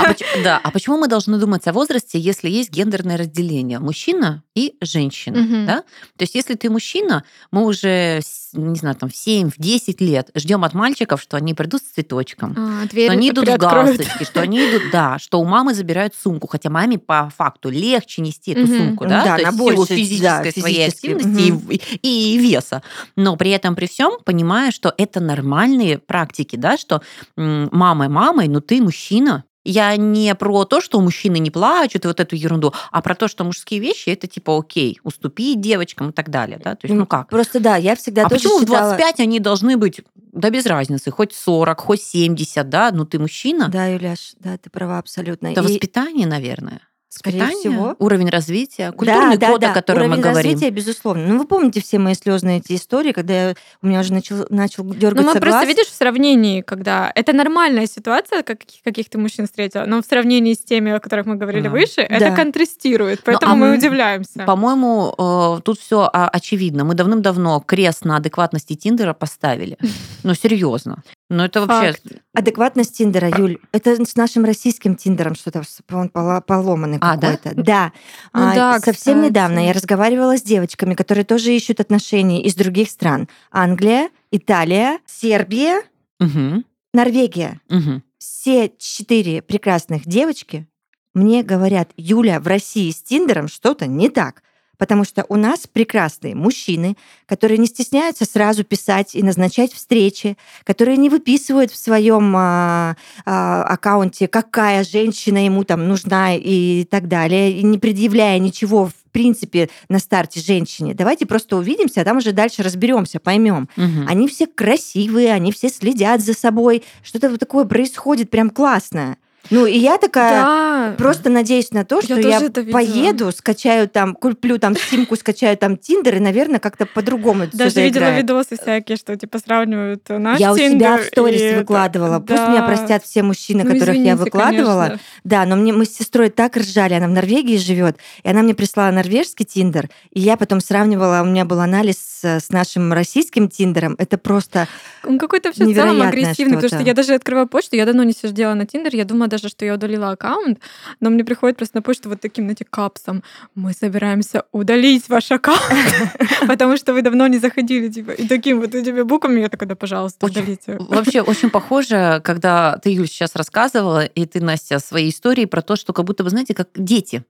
[0.07, 3.81] А Да, а почему мы должны думать о возрасте, если есть гендерное разделение?
[3.81, 5.38] Мужчина и женщина.
[5.38, 5.66] Мгм.
[5.66, 5.77] Да?
[6.16, 8.21] То есть, если ты мужчина, мы уже,
[8.53, 12.55] не знаю, там, в 7-10 лет ждем от мальчиков, что они придут с цветочком.
[12.57, 16.49] А, Что они идут в галстучке, что они идут, да, что у мамы забирают сумку,
[16.49, 18.77] хотя маме по факту легче нести эту Мгм.
[18.77, 22.83] сумку, да, да, то есть в силу больше, физической да, своей активности и, и веса.
[23.16, 27.03] Но при этом, при всем, понимая, что это нормальные практики, да, что
[27.37, 29.44] мама мамой, но ты мужчина.
[29.70, 33.28] Я не про то, что мужчины не плачут и вот эту ерунду, а про то,
[33.28, 37.04] что мужские вещи это типа окей, уступить девочкам и так далее, да, то есть ну
[37.04, 37.28] как?
[37.28, 38.96] Просто да, я всегда А тоже почему в считала...
[38.96, 40.00] 25 они должны быть,
[40.33, 43.68] да без разницы, хоть 40, хоть 70, да, ну ты мужчина.
[43.68, 45.48] Да, Юляш, да, ты права абсолютно.
[45.48, 46.81] Это И, воспитание, наверное.
[47.11, 47.97] Скорее Воспитание, всего.
[47.99, 50.53] уровень развития, культурный да, да, код, да, о котором уровень мы говорим.
[50.53, 51.27] развития, безусловно.
[51.27, 54.85] Ну, вы помните все мои слезные эти истории, когда я- у меня уже начал, начал
[54.85, 55.66] Ну, дергаться мы просто, глаз.
[55.68, 60.53] видишь, в сравнении, когда это нормальная ситуация, как, каких ты мужчин встретила, но в сравнении
[60.55, 61.71] с теми, о которых мы говорили Да.
[61.71, 62.37] выше, это Да.
[62.37, 64.44] контрастирует, Ну, поэтому а мы мы- удивляемся.
[64.44, 66.85] По-моему, э, тут все очевидно.
[66.85, 69.77] Мы давным-давно крест на адекватности Тиндера поставили.
[70.25, 71.03] Ну, серьезно.
[71.31, 71.93] Ну, это вообще...
[71.93, 72.23] Факт.
[72.35, 77.37] Адекватность Тиндера, Юль, это с нашим российским Тиндером что-то он поломанный А, да?
[77.37, 77.62] какой-то.
[77.62, 77.93] Да.
[78.33, 79.27] Ну А, да, Совсем кстати.
[79.27, 83.29] недавно я разговаривала с девочками, которые тоже ищут отношения из других стран.
[83.51, 85.83] Англия, Италия, Сербия,
[86.19, 86.64] Мгм,
[86.95, 87.61] Норвегия.
[87.69, 88.03] мгм.
[88.19, 90.67] Все четыре прекрасных девочки
[91.14, 94.43] мне говорят, Юля, в России с Тиндером что-то не так.
[94.79, 100.97] Потому что у нас прекрасные мужчины, которые не стесняются сразу писать и назначать встречи, которые
[100.97, 107.53] не выписывают в своем а, а, аккаунте, какая женщина ему там нужна и так далее,
[107.53, 110.95] и не предъявляя ничего в принципе на старте женщине.
[110.95, 113.69] Давайте просто увидимся, а там уже дальше разберемся, поймем.
[113.77, 114.07] Мгм.
[114.09, 116.85] Они все красивые, они все следят за собой.
[117.03, 119.17] Что-то вот такое происходит прям классное.
[119.50, 120.94] Ну, и я такая Да.
[120.98, 122.72] просто надеюсь на то, Я что я, видела.
[122.72, 128.04] поеду, скачаю там, куплю там симку, скачаю там Тиндер, и, наверное, как-то по-другому Даже видела
[128.06, 128.22] заиграет.
[128.22, 132.18] видосы всякие, что типа сравнивают наш Я у себя в сторис и выкладывала.
[132.20, 132.48] Пусть Да.
[132.50, 134.82] меня простят все мужчины, Ну, которых я извините, выкладывала.
[134.84, 135.00] конечно.
[135.24, 138.54] Да, но мне мы с сестрой так ржали, она в Норвегии живет, и она мне
[138.54, 143.48] прислала норвежский Тиндер, и я потом сравнивала, у меня был анализ с, с нашим российским
[143.48, 143.94] Тиндером.
[143.98, 144.68] Это просто
[145.04, 146.85] Он какой-то вообще в целом агрессивный, потому что что-то.
[146.85, 149.74] я даже открываю почту, я давно не сидела на Тиндер, я думала даже, что я
[149.74, 150.59] удалила аккаунт,
[151.00, 153.22] но мне приходит просто на почту вот таким, знаете, капсом.
[153.54, 155.62] Мы собираемся удалить ваш аккаунт,
[156.48, 159.76] потому что вы давно не заходили, типа, и таким вот этими буквами я такая, да,
[159.76, 160.76] пожалуйста, удалите.
[160.78, 165.76] Вообще очень похоже, когда ты, Юль, сейчас рассказывала, и ты, Настя, свои истории про то,
[165.76, 167.24] что как будто бы, знаете, как дети.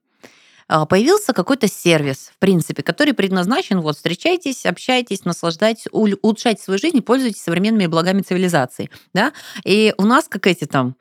[0.69, 7.01] А, Появился какой-то сервис, в принципе, который предназначен, вот, встречайтесь, общайтесь, наслаждайтесь, улучшайте свою жизнь,
[7.01, 9.33] пользуйтесь современными благами цивилизации, да,
[9.65, 10.95] и у нас как эти там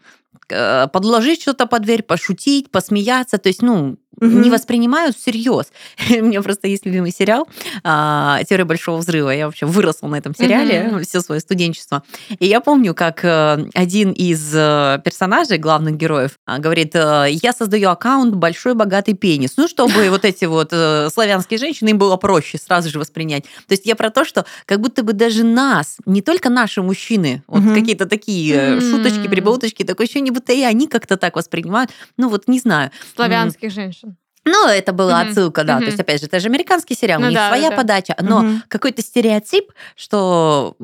[0.49, 4.41] э, подложить что-то под дверь, пошутить, посмеяться, то есть, ну, Мгм.
[4.41, 5.67] не воспринимают всерьез.
[6.11, 7.49] У меня просто есть любимый сериал
[7.85, 9.31] а, «Теория большого взрыва».
[9.31, 11.03] Я вообще выросла на этом сериале Мгм.
[11.05, 12.03] все свое студенчество.
[12.39, 17.53] И я помню, как э, один из э, персонажей, главных героев, а, говорит, э, я
[17.53, 19.55] создаю аккаунт «Большой богатый пенис».
[19.57, 20.71] Ну, чтобы вот эти вот
[21.13, 23.45] славянские женщины, им было проще сразу же воспринять.
[23.67, 27.43] То есть я про то, что как будто бы даже нас, не только наши мужчины,
[27.47, 27.75] вот Мгм.
[27.75, 31.91] какие-то такие шуточки, прибауточки, такое ощущение, будто и они как-то так воспринимают.
[32.17, 32.91] Ну, вот не знаю.
[33.15, 34.08] Славянских женщин.
[34.51, 35.29] Ну, это была Мгм.
[35.31, 35.75] отсылка, да.
[35.77, 35.85] Мгм.
[35.85, 37.77] То есть, опять же, это же американский сериал, Ну у них да, своя да.
[37.77, 38.63] подача, но Мгм.
[38.69, 40.75] какой-то стереотип, что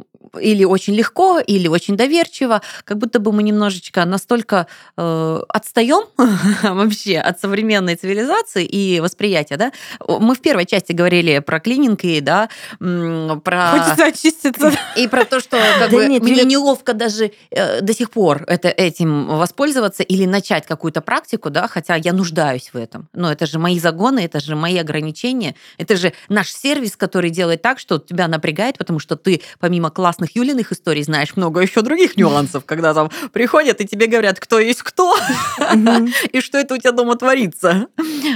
[0.40, 6.04] или очень легко, или очень доверчиво, как будто бы мы немножечко настолько э, отстаем
[6.62, 9.72] вообще от современной цивилизации и восприятия, да.
[10.06, 13.70] Мы в первой части говорили про клининг и, да, про...
[13.78, 14.72] Хочется очиститься.
[14.96, 18.10] И про то, что как Да бы, нет, мне Юля- неловко даже э, до сих
[18.10, 23.08] пор это, этим воспользоваться или начать какую-то практику, да, хотя я нуждаюсь в этом.
[23.12, 27.62] Но это же мои загоны, это же мои ограничения, это же наш сервис, который делает
[27.62, 32.16] так, что тебя напрягает, потому что ты помимо классных Юлиных историй знаешь много еще других
[32.16, 35.16] нюансов, когда там приходят и тебе говорят, кто есть кто,
[36.32, 37.88] и что это у тебя дома творится.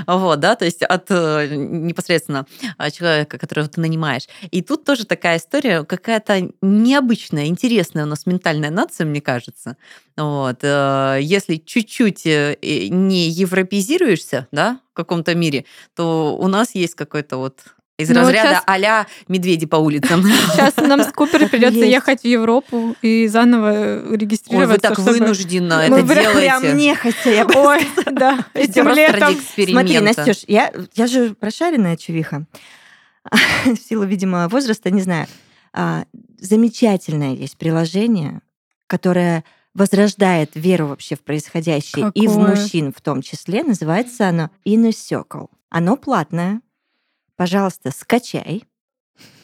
[0.06, 2.46] Вот, да, то есть от э, непосредственно
[2.78, 4.24] а, человека, которого ты нанимаешь.
[4.50, 9.76] И тут тоже такая история, какая-то необычная, интересная у нас ментальная нация, мне кажется.
[10.16, 10.58] Вот.
[10.62, 12.56] э, Если чуть-чуть э,
[12.90, 15.64] не европеизируешься, да, в каком-то мире,
[15.94, 17.60] то у нас есть какой-то вот
[17.98, 20.22] из Ну, вот разряда щас- а медведи по улицам.
[20.52, 21.92] Сейчас нам с Купер придется Есть.
[21.92, 24.72] ехать в Европу и заново Ой, регистрироваться.
[24.74, 26.72] вы так чтобы- вынужденно Мы это прям- Прям делаете.
[26.80, 29.36] нехотя, я бы Ой, да, Это этим просто летом.
[29.68, 32.46] Смотри, Настюш, я, я же прошаренная чувиха.
[33.66, 35.26] В силу, видимо, возраста, не знаю.
[35.74, 36.04] А,
[36.40, 38.40] Замечательное есть приложение,
[38.86, 39.42] которое
[39.74, 42.48] возрождает веру вообще в происходящее и в Какое?
[42.56, 43.64] мужчин в том числе.
[43.64, 45.48] Называется оно Inner Circle.
[45.68, 46.60] Оно платное.
[47.38, 48.64] Пожалуйста, скачай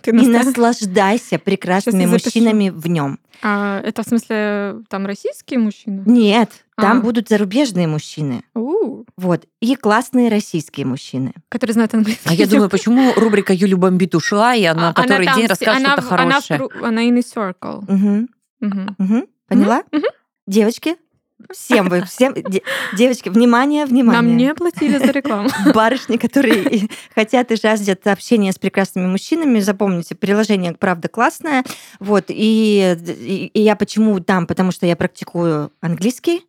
[0.03, 3.19] Ты и наслаждайся прекрасными мужчинами в нем.
[3.41, 6.03] А, это в смысле там российские мужчины?
[6.05, 7.01] Нет, там А.
[7.01, 8.43] будут зарубежные мужчины.
[8.55, 9.47] У, Вот.
[9.61, 11.33] И классные российские мужчины.
[11.49, 12.29] которые знают английский.
[12.29, 15.81] А я думаю, почему рубрика Юли бомбит ушла, и А, она который там день расскажет
[15.87, 16.69] она что-то в- она в хорошее.
[16.83, 17.85] Она in a circle.
[17.89, 18.29] Мгм.
[18.61, 18.97] Мгм.
[18.99, 19.27] Мгм.
[19.49, 19.83] Поняла?
[19.93, 20.05] мгм.
[20.49, 20.97] Девочки,
[21.53, 22.63] всем вы, всем, де-
[22.97, 24.23] девочки, внимание, внимание.
[24.23, 25.49] Нам не платили за рекламу.
[25.75, 31.65] Барышни, которые хотят и жаждут общения с прекрасными мужчинами, запомните, приложение правда классное.
[32.01, 34.47] Вот, и, и- и я почему там?
[34.47, 36.43] Потому что я практикую английский,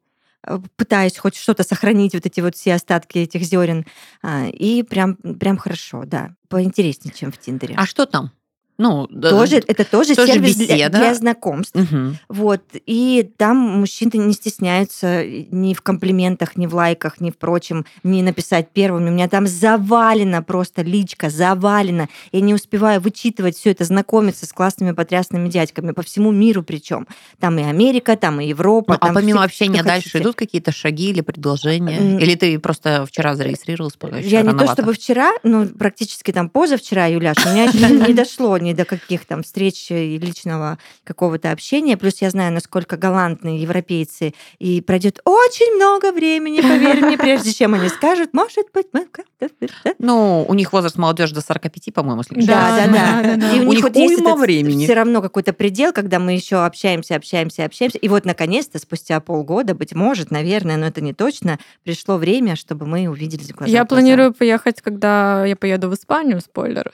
[0.47, 3.86] э, пытаюсь хоть что-то сохранить, вот эти вот все остатки этих зерен.
[4.23, 6.31] А, И прям, прям хорошо, да.
[6.49, 7.75] Поинтереснее, чем в Тиндере.
[7.77, 8.31] А что там?
[8.77, 10.97] Ну, да, тоже, это тоже, тоже сервис для, беседа.
[10.97, 11.75] для знакомств.
[11.75, 12.17] Мгм.
[12.27, 12.61] Вот.
[12.85, 18.21] И там мужчины не стесняются ни в комплиментах, ни в лайках, ни в прочем, не
[18.21, 19.09] написать первыми.
[19.09, 22.09] У меня там завалено просто личка, завалено.
[22.31, 27.07] Я не успеваю вычитывать все это, знакомиться с классными потрясными дядьками по всему миру причем.
[27.39, 28.93] Там и Америка, там и Европа.
[28.93, 30.23] Ну, а там помимо все, общения дальше хотите.
[30.23, 32.19] идут какие-то шаги или предложения?
[32.19, 34.73] Или ты просто вчера зарегистрировалась, Я не то рановато?
[34.73, 39.43] чтобы вчера, но практически там позавчера, Юляш, у меня не дошло ни до каких там
[39.43, 41.97] встреч и личного какого-то общения.
[41.97, 44.34] Плюс я знаю, насколько галантные европейцы.
[44.60, 49.49] И пройдет очень много времени, поверь мне, прежде чем они скажут, может быть, мы как-то...
[49.99, 52.88] Ну, у них возраст молодежи до 45, по-моему, если Да.
[52.88, 53.54] Да, да.
[53.54, 54.84] И у, них вот есть времени.
[54.86, 57.97] все равно какой-то предел, когда мы еще общаемся, общаемся, общаемся.
[57.97, 62.86] И вот, наконец-то, спустя полгода, быть может, наверное, но это не точно, пришло время, чтобы
[62.86, 64.01] мы увиделись глаза Я в глаза.
[64.01, 66.91] планирую поехать, когда я поеду в Испанию, спойлер.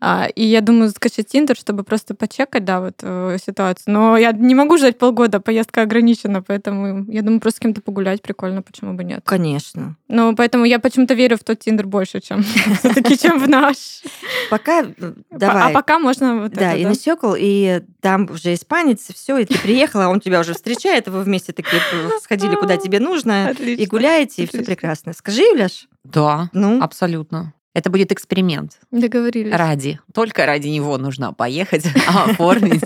[0.00, 3.84] А, и я думаю скачать Тиндер, чтобы просто почекать, да, вот э, ситуацию.
[3.92, 8.22] Но я не могу ждать полгода, поездка ограничена, поэтому я думаю, просто с кем-то погулять
[8.22, 9.22] прикольно, почему бы нет.
[9.24, 9.96] Конечно.
[10.08, 12.42] Ну, поэтому я почему-то верю в тот Тиндер больше, чем
[12.78, 14.02] все-таки, чем в наш.
[14.50, 15.70] Пока э, давай.
[15.70, 20.08] А пока можно вот Да, и насекал, и там уже испанец, все, и ты приехала,
[20.08, 21.80] он тебя уже встречает, вы вместе такие
[22.22, 25.12] сходили, куда тебе нужно, и гуляете, и все прекрасно.
[25.12, 27.52] Скажи, Юляш, Да, ну, абсолютно.
[27.72, 28.72] Это будет эксперимент.
[28.90, 29.52] Договорились.
[29.52, 30.00] Ради.
[30.12, 32.82] Только ради него нужно поехать, оформить.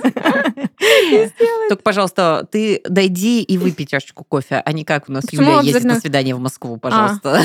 [1.69, 5.85] Только, пожалуйста, ты дойди и выпей чашечку кофе, а не как у нас Юля ездит
[5.85, 7.41] на свидание в Москву, пожалуйста.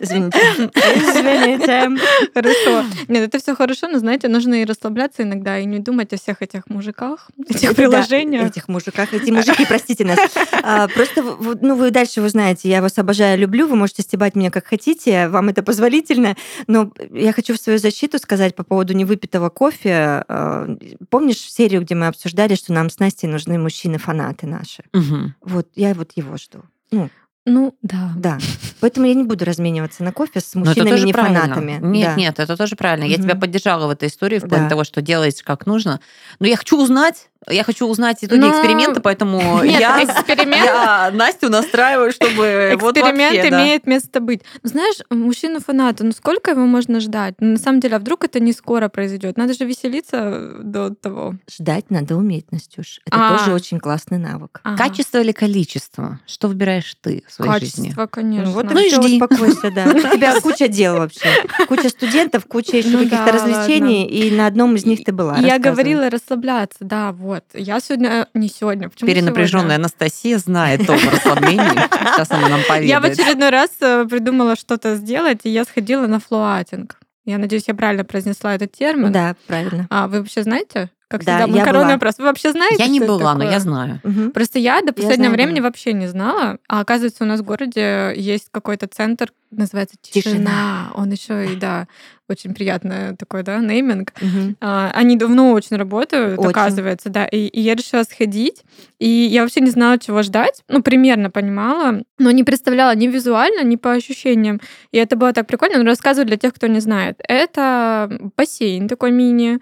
[0.00, 0.38] извините.
[0.74, 1.88] Извините.
[2.34, 2.84] Хорошо.
[3.08, 6.42] Нет, это все хорошо, но, знаете, нужно и расслабляться иногда, и не думать о всех
[6.42, 8.46] этих мужиках, этих приложениях.
[8.46, 9.14] Этих мужиках.
[9.14, 10.18] Эти мужики, простите нас.
[10.62, 14.50] А, Просто, ну, вы дальше вы знаете, я вас обожаю, люблю, вы можете стебать меня
[14.50, 19.48] как хотите, вам это позволительно, но я хочу в свою защиту сказать по поводу невыпитого
[19.50, 20.24] кофе.
[20.28, 20.68] А,
[21.08, 24.82] Помнишь серию, где мы обсуждали, что нам с Настей нужны мужчины-фанаты наши?
[24.92, 25.34] Мгм.
[25.42, 26.62] Вот, я вот его жду.
[26.90, 27.08] Ну,
[27.46, 28.12] Ну, да.
[28.16, 28.38] да.
[28.80, 31.40] Поэтому я не бубуду размениваться на кофе с Но это мужчинами тоже не правильно.
[31.40, 31.78] фанатами.
[31.82, 32.14] Нет, Да.
[32.16, 33.04] нет, это тоже правильно.
[33.04, 33.22] Я Мгм.
[33.28, 34.70] тебя поддержала в этой истории в плане Да.
[34.70, 36.00] того, что делаешь как нужно.
[36.38, 41.10] Но я хочу узнать, Я хочу узнать итоги Ну, эксперимента, поэтому Нет, я, эксперимент- я
[41.12, 43.62] Настю настраиваю, чтобы вот Эксперимент вообще, да.
[43.64, 44.42] имеет место быть.
[44.62, 47.34] Ну, знаешь, мужчину-фаната, ну сколько его можно ждать?
[47.40, 49.38] Ну, на самом деле, а вдруг это не скоро произойдет?
[49.38, 51.34] Надо же веселиться до того.
[51.50, 53.00] Ждать надо уметь, Настюш.
[53.06, 53.38] Это А.
[53.38, 54.60] тоже очень классный навык.
[54.62, 54.76] Ага.
[54.76, 56.20] Качество или количество?
[56.26, 57.84] Что выбираешь ты в своей жизни?
[57.84, 58.44] Качество, конечно.
[58.48, 59.14] Ну, вот Ну и жди.
[59.14, 59.84] успокойся, да.
[59.94, 61.28] У тебя куча дел вообще.
[61.68, 65.38] Куча студентов, куча еще каких-то да, развлечений, и на одном из них ты была.
[65.38, 67.29] Я говорила расслабляться, да, вот.
[67.54, 69.74] Я сегодня, не сегодня, почему Перенапряженная сегодня?
[69.76, 71.88] Анастасия знает в расслаблении.
[72.14, 72.88] Сейчас она нам поведает.
[72.88, 76.96] Я в очередной раз э, придумала что-то сделать, и я сходила на флоатинг.
[77.24, 79.12] Я надеюсь, я правильно произнесла этот термин.
[79.12, 79.86] Да, правильно.
[79.90, 80.90] А вы вообще знаете?
[81.10, 82.18] Как Да, всегда, я макаронный вопрос.
[82.18, 84.00] Вы вообще знаете, Я не была, но я знаю.
[84.04, 84.30] Мгм.
[84.30, 85.62] Просто я до последнего знаю, времени да.
[85.64, 86.58] вообще не знала.
[86.68, 90.22] А оказывается, у нас в городе есть какой-то центр, называется Тишина.
[90.22, 90.90] Тишина.
[90.94, 91.88] Он еще и, да,
[92.30, 94.12] очень приятный такой, да, нейминг.
[94.20, 94.56] Мгм.
[94.60, 96.50] А, Они давно очень работают, Очень.
[96.50, 97.26] оказывается, да.
[97.26, 98.62] И, и я решила сходить.
[98.98, 100.62] И я вообще не знала, чего ждать.
[100.68, 104.60] Ну, примерно понимала, но не представляла ни визуально, ни по ощущениям.
[104.92, 105.78] И это было так прикольно.
[105.78, 107.20] Но рассказываю для тех, кто не знает.
[107.28, 109.58] Это бассейн такой мини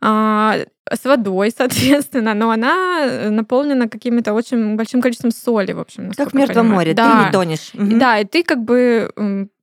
[0.00, 0.58] а,
[0.90, 6.10] с водой, соответственно, но она наполнена какими-то очень большим количеством соли, в общем.
[6.16, 7.20] Как в Мертвом море, Да.
[7.20, 7.70] ты не тонешь.
[7.74, 7.98] Мгм.
[7.98, 9.10] Да, и ты как бы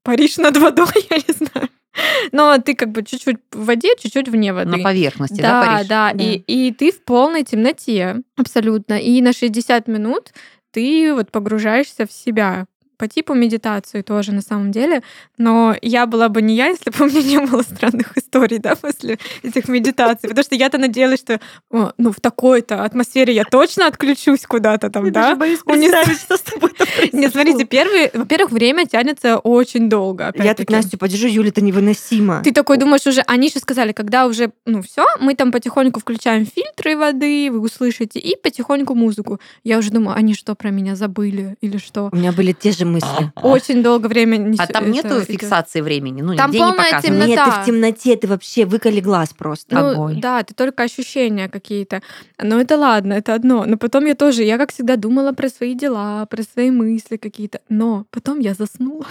[0.04, 1.70] паришь над водой, я не знаю.
[2.32, 4.78] Но ты как бы чуть-чуть в воде, чуть-чуть вне воды.
[4.78, 5.88] На поверхности, да, Да, Париж?
[5.88, 6.24] да, Да.
[6.24, 9.00] И, и ты в полной темноте абсолютно.
[9.00, 10.32] И на 60 минут
[10.72, 12.66] ты вот погружаешься в себя
[12.98, 15.02] по типу медитации тоже на самом деле.
[15.38, 18.76] Но я была бы не я, если бы у меня не было странных историй, да,
[18.76, 20.30] после этих медитаций.
[20.30, 21.40] Потому что я-то надеялась, что
[21.70, 25.22] ну, в такой-то атмосфере я точно отключусь куда-то там, Я да.
[25.22, 25.92] даже боюсь Унесу.
[25.92, 30.34] представить, что с тобой там Нет, смотрите, первый, во-первых, время тянется очень долго.
[30.36, 30.70] Я тут.
[30.70, 32.42] Настю подержу, Юля, это невыносимо.
[32.44, 36.46] Ты такой думаешь уже, они же сказали, когда уже, ну все, мы там потихоньку включаем
[36.46, 39.40] фильтры воды, вы услышите, и потихоньку музыку.
[39.64, 42.10] Я уже думаю, они что, про меня забыли или что?
[42.12, 43.32] У меня были те же мысли.
[43.42, 46.22] Очень долго времени А там нету фиксации времени?
[46.22, 47.26] Ну, Там полная темнота.
[47.26, 49.76] Нет, ты в темноте, ты вообще выколи глаз просто.
[49.76, 50.22] Ну, Огонь.
[50.22, 52.02] да, это только ощущения какие-то.
[52.42, 53.66] Но это ладно, это одно.
[53.66, 57.62] Но потом я тоже, я как всегда думала про свои дела, про свои мысли какие-то.
[57.70, 59.08] Но потом я заснула.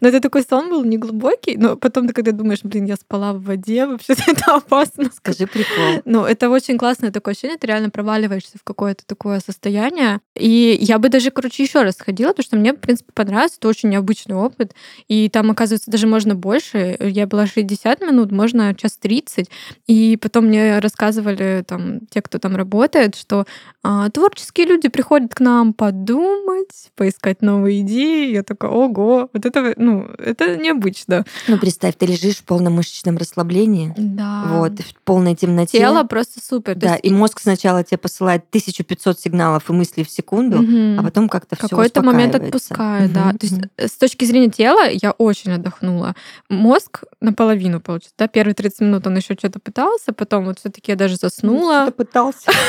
[0.00, 1.56] Но это такой сон был неглубокий.
[1.56, 5.10] Но потом ты когда думаешь, блин, я спала в воде, вообще это опасно.
[5.14, 6.02] Скажи прикол.
[6.04, 10.20] Ну, это очень классное такое ощущение, ты реально проваливаешься в какое-то такое состояние.
[10.36, 13.56] И я бы даже, короче, еще раз сходила, потому что мне, в принципе, понравилось.
[13.58, 14.74] Это очень необычный опыт.
[15.08, 16.96] И там, оказывается, даже можно больше.
[17.00, 19.50] Я была 60 минут, можно час 30.
[19.86, 23.46] И потом мне рассказывали там те, кто там работает, что
[23.82, 28.32] а, творческие люди приходят к нам подумать, поискать новые идеи.
[28.32, 31.24] Я такая, ого, вот это, ну, это необычно.
[31.48, 34.44] Ну, представь, ты лежишь в полном мышечном расслаблении, Да.
[34.48, 35.78] вот, в полной темноте.
[35.78, 36.74] Тело просто супер.
[36.76, 41.00] Да, есть и мозг сначала тебе посылает 1500 сигналов и мыслей в секунду, Мгм.
[41.00, 43.30] а потом как-то все какой-то момент отпускает, да.
[43.32, 46.14] То есть э, с точки зрения тела я очень отдохнула.
[46.48, 50.92] Мозг наполовину, получится, да, первые 30 минут он еще что-то пытался, потом вот все таки
[50.92, 51.90] я даже заснула.
[51.96, 52.50] пытался.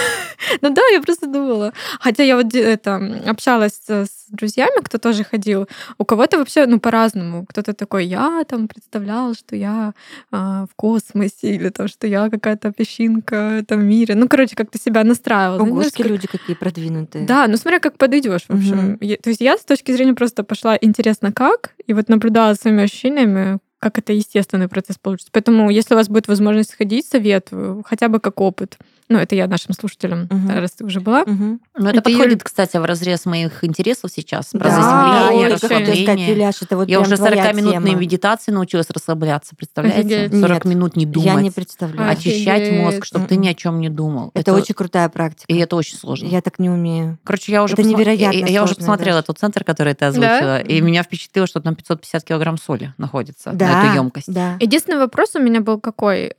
[0.61, 1.71] Ну да, я просто думала.
[1.99, 5.67] Хотя я вот это, общалась с с друзьями, кто тоже ходил.
[5.97, 7.45] У кого-то вообще, ну, по-разному.
[7.45, 9.93] Кто-то такой, я там представлял, что я
[10.31, 14.15] а, в космосе, или там, что я какая-то песчинка в этом мире.
[14.15, 15.57] Ну, короче, как-то себя настраивала.
[15.57, 17.25] Знаешь, Огошки как- люди какие продвинутые.
[17.25, 18.77] да, ну смотря как подойдешь, в общем.
[18.77, 18.97] Мгм.
[19.01, 22.83] Я- то есть я с точки зрения просто пошла интересно как, и вот наблюдала своими
[22.83, 25.29] ощущениями, как это естественный процесс получится.
[25.31, 28.77] Поэтому, если у вас будет возможность сходить, советую, хотя бы как опыт.
[29.11, 30.49] Ну, это я нашим слушателям, Мгм.
[30.57, 31.23] раз ты уже была.
[31.25, 31.59] Мгм.
[31.77, 34.47] Ну, это, Это подходит, Юль- кстати, в разрез моих интересов сейчас.
[34.51, 36.29] Про Да, заземление, расслабление.
[36.29, 37.99] Юляш, это вот Я уже твоя 40-минутной тема.
[38.01, 39.99] медитации научилась расслабляться, представляете?
[40.27, 40.39] Офигеть.
[40.39, 42.09] 40 Нет, минут не думать, Я не представляю.
[42.09, 42.35] Офигеть.
[42.47, 44.31] очищать мозг, чтобы ты ни о чем не думал.
[44.33, 45.51] Это очень крутая практика.
[45.51, 46.27] И это очень сложно.
[46.27, 47.17] Я так не умею.
[47.25, 49.25] Короче, я уже, Это посма- невероятно я, я уже посмотрела Даш.
[49.25, 53.57] тот центр, который ты озвучила, и меня впечатлило, что там 550 килограмм соли находится на
[53.57, 54.31] Да, эту емкость.
[54.33, 54.55] да.
[54.61, 56.31] Единственный вопрос у меня был какой?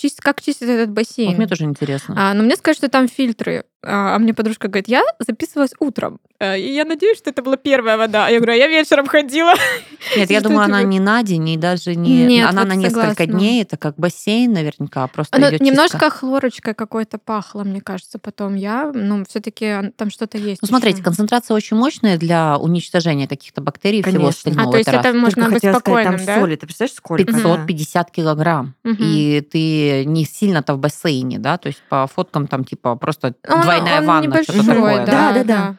[0.00, 1.28] А, чист- как чистить этот бассейн?
[1.28, 2.14] Вот мне тоже интересно.
[2.16, 3.64] А, но мне сказали, что там фильтры.
[3.82, 6.20] А, а мне подружка говорит, я записывалась утром.
[6.38, 8.26] А, и я надеюсь, что это была первая вода.
[8.26, 9.54] А я говорю, а я вечером ходила.
[10.16, 12.24] Нет, я думаю, она не на день, и даже не...
[12.26, 13.26] Нет, она вот на несколько согласна.
[13.26, 16.10] дней, это как бассейн наверняка, просто Оно идёт немножко чистка.
[16.10, 18.90] хлорочкой какой-то пахло, мне кажется, потом я.
[18.94, 20.60] Ну, все-таки там что-то есть.
[20.62, 24.68] Ну, смотрите, концентрация очень мощная для уничтожения каких-то бактерий и всего остального.
[24.68, 26.40] А, то есть Это это можно Только быть хотела сказать, спокойным, там да?
[26.40, 26.56] соли.
[26.56, 27.24] Ты представляешь, сколько?
[27.24, 28.74] 550 килограмм.
[28.84, 28.96] Мгм.
[29.00, 31.56] И ты не сильно-то в бассейне, да?
[31.58, 35.06] То есть по фоткам там типа просто Он- двойная он ванна, что-то небольшой, такое.
[35.06, 35.12] да.
[35.12, 35.76] Да, да, да.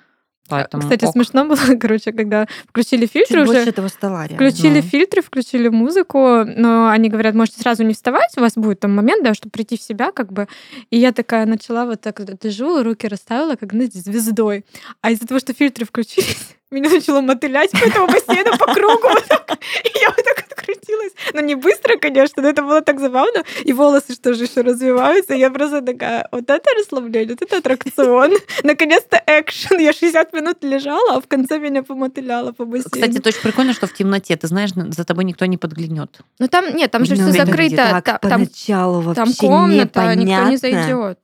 [0.50, 1.12] Поэтому Кстати, ок.
[1.14, 3.70] смешно было, короче, когда включили Чуть фильтры больше уже.
[3.70, 4.36] этого стола реально.
[4.50, 8.94] Включили фильтры, включили музыку, но они говорят, можете сразу не вставать, у вас будет там
[8.94, 10.50] момент, да, чтобы прийти в себя, как бы.
[10.90, 14.66] И я такая начала вот так вот лежу, руки расставила, как, знаете, звездой.
[15.02, 19.08] А из-за того, что фильтры включились, меня начало мотылять по этому бассейну по кругу.
[19.10, 19.58] вот так.
[19.84, 21.12] И я вот так вот крутилась.
[21.34, 23.44] Ну, не быстро, конечно, но это было так забавно.
[23.64, 25.34] И волосы что же еще развиваются.
[25.34, 28.32] Я просто такая, вот это расслабление, вот это аттракцион.
[28.64, 29.80] Наконец-то экшен.
[29.80, 32.90] Я 60 минут лежала, а в конце меня помотыляло по бассейну.
[32.92, 36.20] Кстати, это очень прикольно, что в темноте, ты знаешь, за тобой никто не подглянет.
[36.40, 37.76] Ну там нет, там же все закрыто.
[37.76, 40.50] Так, Та- Там, поначалу вообще там комната, никто непонятно.
[40.52, 41.20] не зайдет.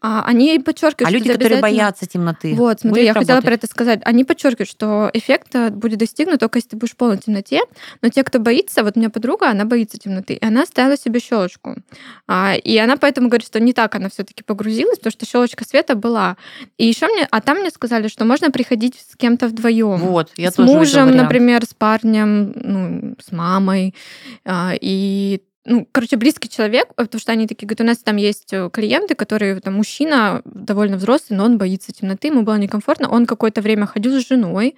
[0.00, 2.54] А, они подчеркивают, А что люди, которые обязательно- боятся темноты.
[2.54, 3.64] Вот, смотри, я хотела про работать.
[3.64, 4.00] это сказать.
[4.04, 7.60] Они подчеркивают, что эффект э, будет достигнут только если ты будешь в полной темноте.
[8.02, 11.20] Но те, кто боится, вот у меня подруга, она боится темноты, и она ставила себе
[11.20, 11.76] щелочку.
[12.26, 15.94] А, и она поэтому говорит, что не так она все-таки погрузилась, потому что щелочка света
[15.94, 16.36] была.
[16.76, 19.98] И еще мне, а там мне сказали, что можно приходить с кем-то вдвоем.
[19.98, 23.94] Вот, я с тоже мужем, например, с парнем, ну, с мамой.
[24.44, 28.52] А, И ну, короче, близкий человек, потому что они такие говорят, у нас там есть
[28.52, 33.26] э, клиенты, которые, там, мужчина довольно взрослый, но он боится темноты, ему было некомфортно, он
[33.26, 34.76] какое-то время ходил с женой,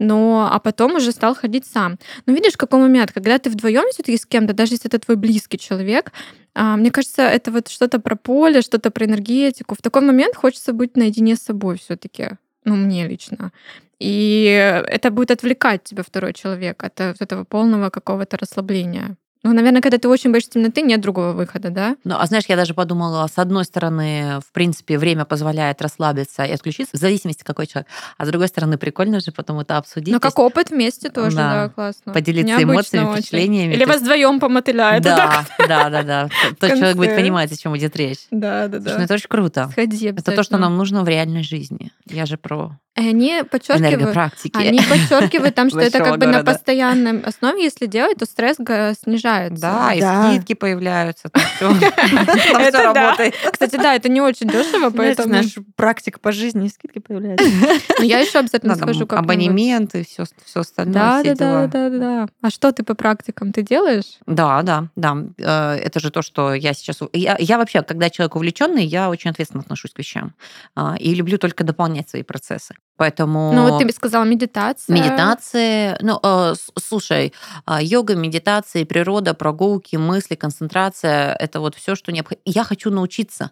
[0.00, 1.98] но а потом уже стал ходить сам.
[2.26, 5.56] Но видишь, какой момент, когда ты вдвоем все-таки с кем-то, даже если это твой близкий
[5.56, 6.12] человек,
[6.54, 9.76] а, мне кажется, это вот что-то про поле, что-то про энергетику.
[9.76, 12.30] В такой момент хочется быть наедине с собой все-таки.
[12.64, 13.52] Ну, мне лично.
[14.00, 14.44] И
[14.88, 19.16] это будет отвлекать тебя второй человек от э, этого полного какого-то расслабления.
[19.44, 21.96] Ну, наверное, когда ты очень боишься темноты, нет другого выхода, да?
[22.02, 26.50] Ну, а знаешь, я даже подумала, с одной стороны, в принципе, время позволяет расслабиться и
[26.50, 27.86] отключиться, в зависимости, какой человек.
[28.16, 30.14] А с другой стороны, прикольно же потом это обсудить.
[30.14, 31.52] То как опыт вместе тоже, Да.
[31.64, 32.14] да, классно.
[32.14, 33.14] Поделиться Необычно эмоциями, очень.
[33.20, 33.74] впечатлениями.
[33.74, 35.02] Или вас вдвоем помотыляет.
[35.02, 36.28] Да, да, да, да.
[36.58, 38.20] Тот человек будет понимать, о чем идет речь.
[38.30, 39.04] Да, да, Слушай, ну да.
[39.04, 39.68] это очень круто.
[39.72, 41.92] Сходи Это то, что нам нужно в реальной жизни.
[42.06, 44.16] Я же про они подчеркивают,
[44.54, 48.94] они подчеркивают там, что это как бы на постоянной основе, если делать, то стресс га-
[49.38, 49.60] снижается.
[49.60, 50.32] Да, и Да.
[50.32, 51.30] скидки появляются,
[51.60, 53.34] Это работает.
[53.52, 57.46] Кстати, да, это не очень дешево, Знаешь, поэтому знаешь, практика по жизни, и скидки появляются.
[57.98, 60.24] Но я еще обязательно Ну, схожу как Абонементы, все,
[60.54, 60.94] остальное.
[60.94, 62.26] Да, да, да, да, да.
[62.42, 64.18] А что ты по практикам ты делаешь?
[64.26, 65.16] Да, да, да.
[65.38, 67.00] Э, Это же то, что я сейчас...
[67.12, 70.34] я вообще, когда человек увлеченный, я очень ответственно отношусь к вещам.
[70.74, 72.74] А, И люблю только дополнять свои процессы.
[72.96, 73.52] Поэтому...
[73.52, 74.94] Ну вот ты сказала медитация.
[74.94, 77.32] Медитации, ну, э, слушай,
[77.64, 82.42] а, йога, медитации, природа, прогулки, мысли, концентрация, это вот все, что необходимо.
[82.44, 83.50] Я хочу научиться.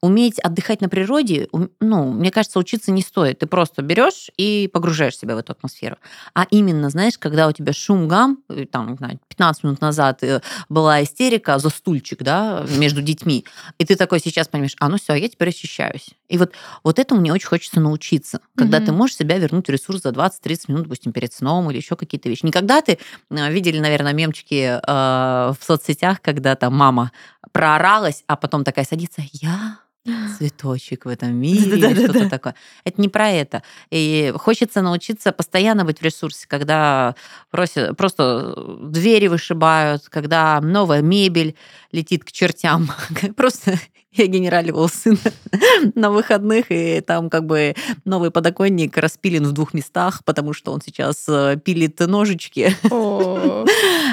[0.00, 1.48] Уметь отдыхать на природе,
[1.80, 3.40] ну, мне кажется, учиться не стоит.
[3.40, 5.96] Ты просто берешь и погружаешь себя в эту атмосферу.
[6.32, 10.22] А именно, знаешь, когда у тебя шум гам, э, там, не знаю, 15 минут назад
[10.22, 13.44] э, была истерика за стульчик, да, между детьми,
[13.78, 16.10] и ты такой сейчас понимаешь, а ну все, я теперь очищаюсь.
[16.28, 16.52] И вот,
[16.84, 18.40] вот этому мне очень хочется научиться.
[18.56, 22.28] Когда ты можешь себя вернуть ресурс за 20-30 минут, допустим, перед сном или еще какие-то
[22.28, 22.44] вещи.
[22.44, 22.98] Никогда ты
[23.30, 27.12] э, видели, наверное, мемчики э, в соцсетях, когда там мама
[27.52, 29.78] прооралась, а потом такая садится, я
[30.38, 32.12] цветочек в этом мире, или Да-да-да-да.
[32.12, 32.54] что-то такое.
[32.84, 33.62] Это не про это.
[33.90, 37.14] И хочется научиться постоянно быть в ресурсе, когда
[37.50, 41.56] просят, просто двери вышибают, когда новая мебель
[41.92, 42.90] летит к чертям.
[43.36, 43.78] Просто
[44.12, 45.18] я генералила сына
[45.94, 47.74] на выходных, и там как бы
[48.04, 52.76] новый подоконник распилен в двух местах, потому что он сейчас э, пилит ножички,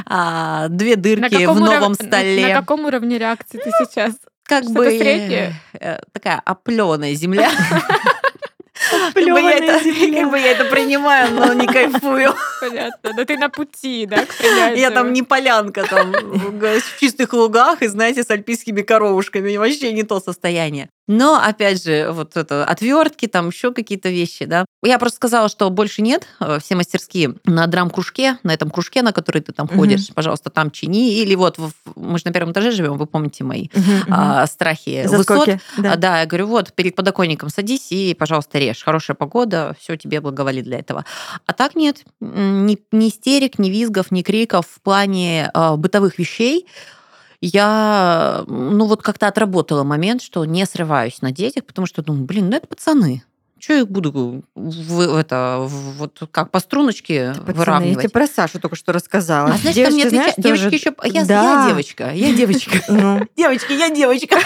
[0.06, 2.48] а две дырки в новом уров- на- столе.
[2.48, 4.16] На каком уровне реакции ты сейчас?
[4.52, 5.54] Как Что-то бы среднее?
[5.80, 7.50] э, такая опленая земля.
[7.54, 10.22] Как бы я Оплёванная это- земля.
[10.24, 12.34] как бы я это принимаю, но не кайфую.
[12.60, 13.14] Понятно.
[13.16, 14.80] Да ты на пути, да, к принятию.
[14.80, 19.56] Я там не полянка, там в чистых лугах и, знаете, с альпийскими коровушками.
[19.56, 20.90] Вообще не то состояние.
[21.08, 24.66] Но, опять же, вот это отвертки, там еще какие-то вещи, да.
[24.84, 26.26] Я просто сказала, что больше нет.
[26.40, 30.72] Э, Все мастерские на драм-кружке, на этом кружке, на который ты там ходишь, пожалуйста, там
[30.72, 31.16] чини.
[31.16, 34.04] Или вот, в- мы же на первом этаже живем, вы помните мои мгм.
[34.10, 35.18] а, страхи высот.
[35.18, 35.60] Заскоки.
[35.78, 35.96] А, Да.
[35.96, 38.84] Да, я говорю, вот, перед подоконником садись и, пожалуйста, режь.
[38.84, 41.04] Хорошая погода, все тебе благоволит для этого.
[41.46, 46.68] А так нет, ни, ни истерик, ни визгов, ни криков в плане а, бытовых вещей.
[47.42, 52.50] Я, ну, вот как-то отработала момент, что не срываюсь на детях, потому что думаю, блин,
[52.50, 53.24] ну это пацаны.
[53.60, 58.00] Что я их буду в, это, в- вот как по струночке я выравнивать?
[58.06, 59.50] тебе про Сашу только что рассказала.
[59.52, 61.16] А мне Девочки, знаешь, отвечают, девочки тоже- еще...
[61.20, 61.44] Я, Да.
[61.64, 62.72] я девочка, я девочка.
[62.88, 64.38] Ну, Девочки, я девочка.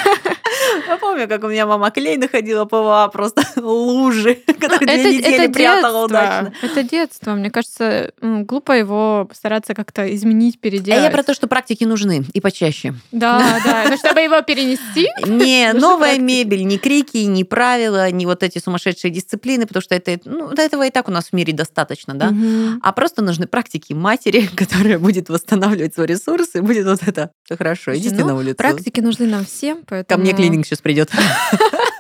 [0.88, 5.43] Я помню, как у меня мама клей находила ПВА, просто лужи, которые это, две недели
[5.46, 6.18] это прятала детство.
[6.20, 6.54] удачно.
[6.62, 7.32] Это детство.
[7.32, 11.04] Мне кажется, глупо его стараться как-то изменить, А переделать.
[11.04, 12.93] я про то, что практики нужны и почаще.
[13.12, 13.86] Да, да.
[13.89, 19.12] Но чтобы его перенести, Не новая мебель, не крики, не правила, не вот эти сумасшедшие
[19.12, 22.34] дисциплины, потому что это, ну, до этого и так у нас в мире достаточно, да?
[22.82, 27.58] А просто нужны практики матери, которая будет восстанавливать свой ресурс, и будет вот это все
[27.58, 27.96] хорошо.
[27.96, 28.56] Идите ну, на улицу.
[28.58, 30.24] практики нужны нам всем, Ко поэтому...
[30.24, 31.10] мне клининг сейчас придет.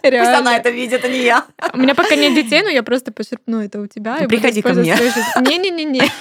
[0.05, 0.37] Пусть Реально.
[0.37, 1.45] она это видит, а не я.
[1.73, 4.17] У меня пока нет детей, но я просто почерпну это у тебя.
[4.17, 4.95] буду Приходи ко мне.
[5.41, 6.03] Не-не-не-не.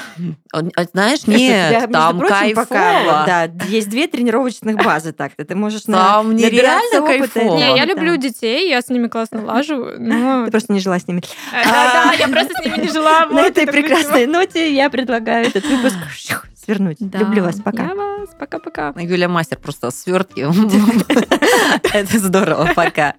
[0.76, 3.24] А Знаешь, Я, нет, между там прочим, пока, кайфово.
[3.26, 5.44] да, есть две тренировочных базы так-то.
[5.44, 7.34] Ты можешь на- Там набираться нереально опыта.
[7.40, 7.56] кайфово.
[7.56, 7.92] Не, я Да.
[7.92, 10.44] люблю детей, я с ними классно лажу, но...
[10.44, 11.22] Ты просто не жила с ними.
[11.52, 13.26] Да-да, я просто с ними не жила.
[13.26, 15.96] На этой это прекрасной ноте я предлагаю этот выпуск
[16.64, 16.96] свернуть.
[17.00, 17.18] Да.
[17.18, 17.60] Люблю вас.
[17.60, 17.84] Пока.
[17.84, 18.30] Я вас.
[18.38, 18.94] Пока-пока.
[18.96, 20.40] Юля мастер просто свертки.
[21.92, 22.70] Это здорово.
[22.74, 23.14] Пока.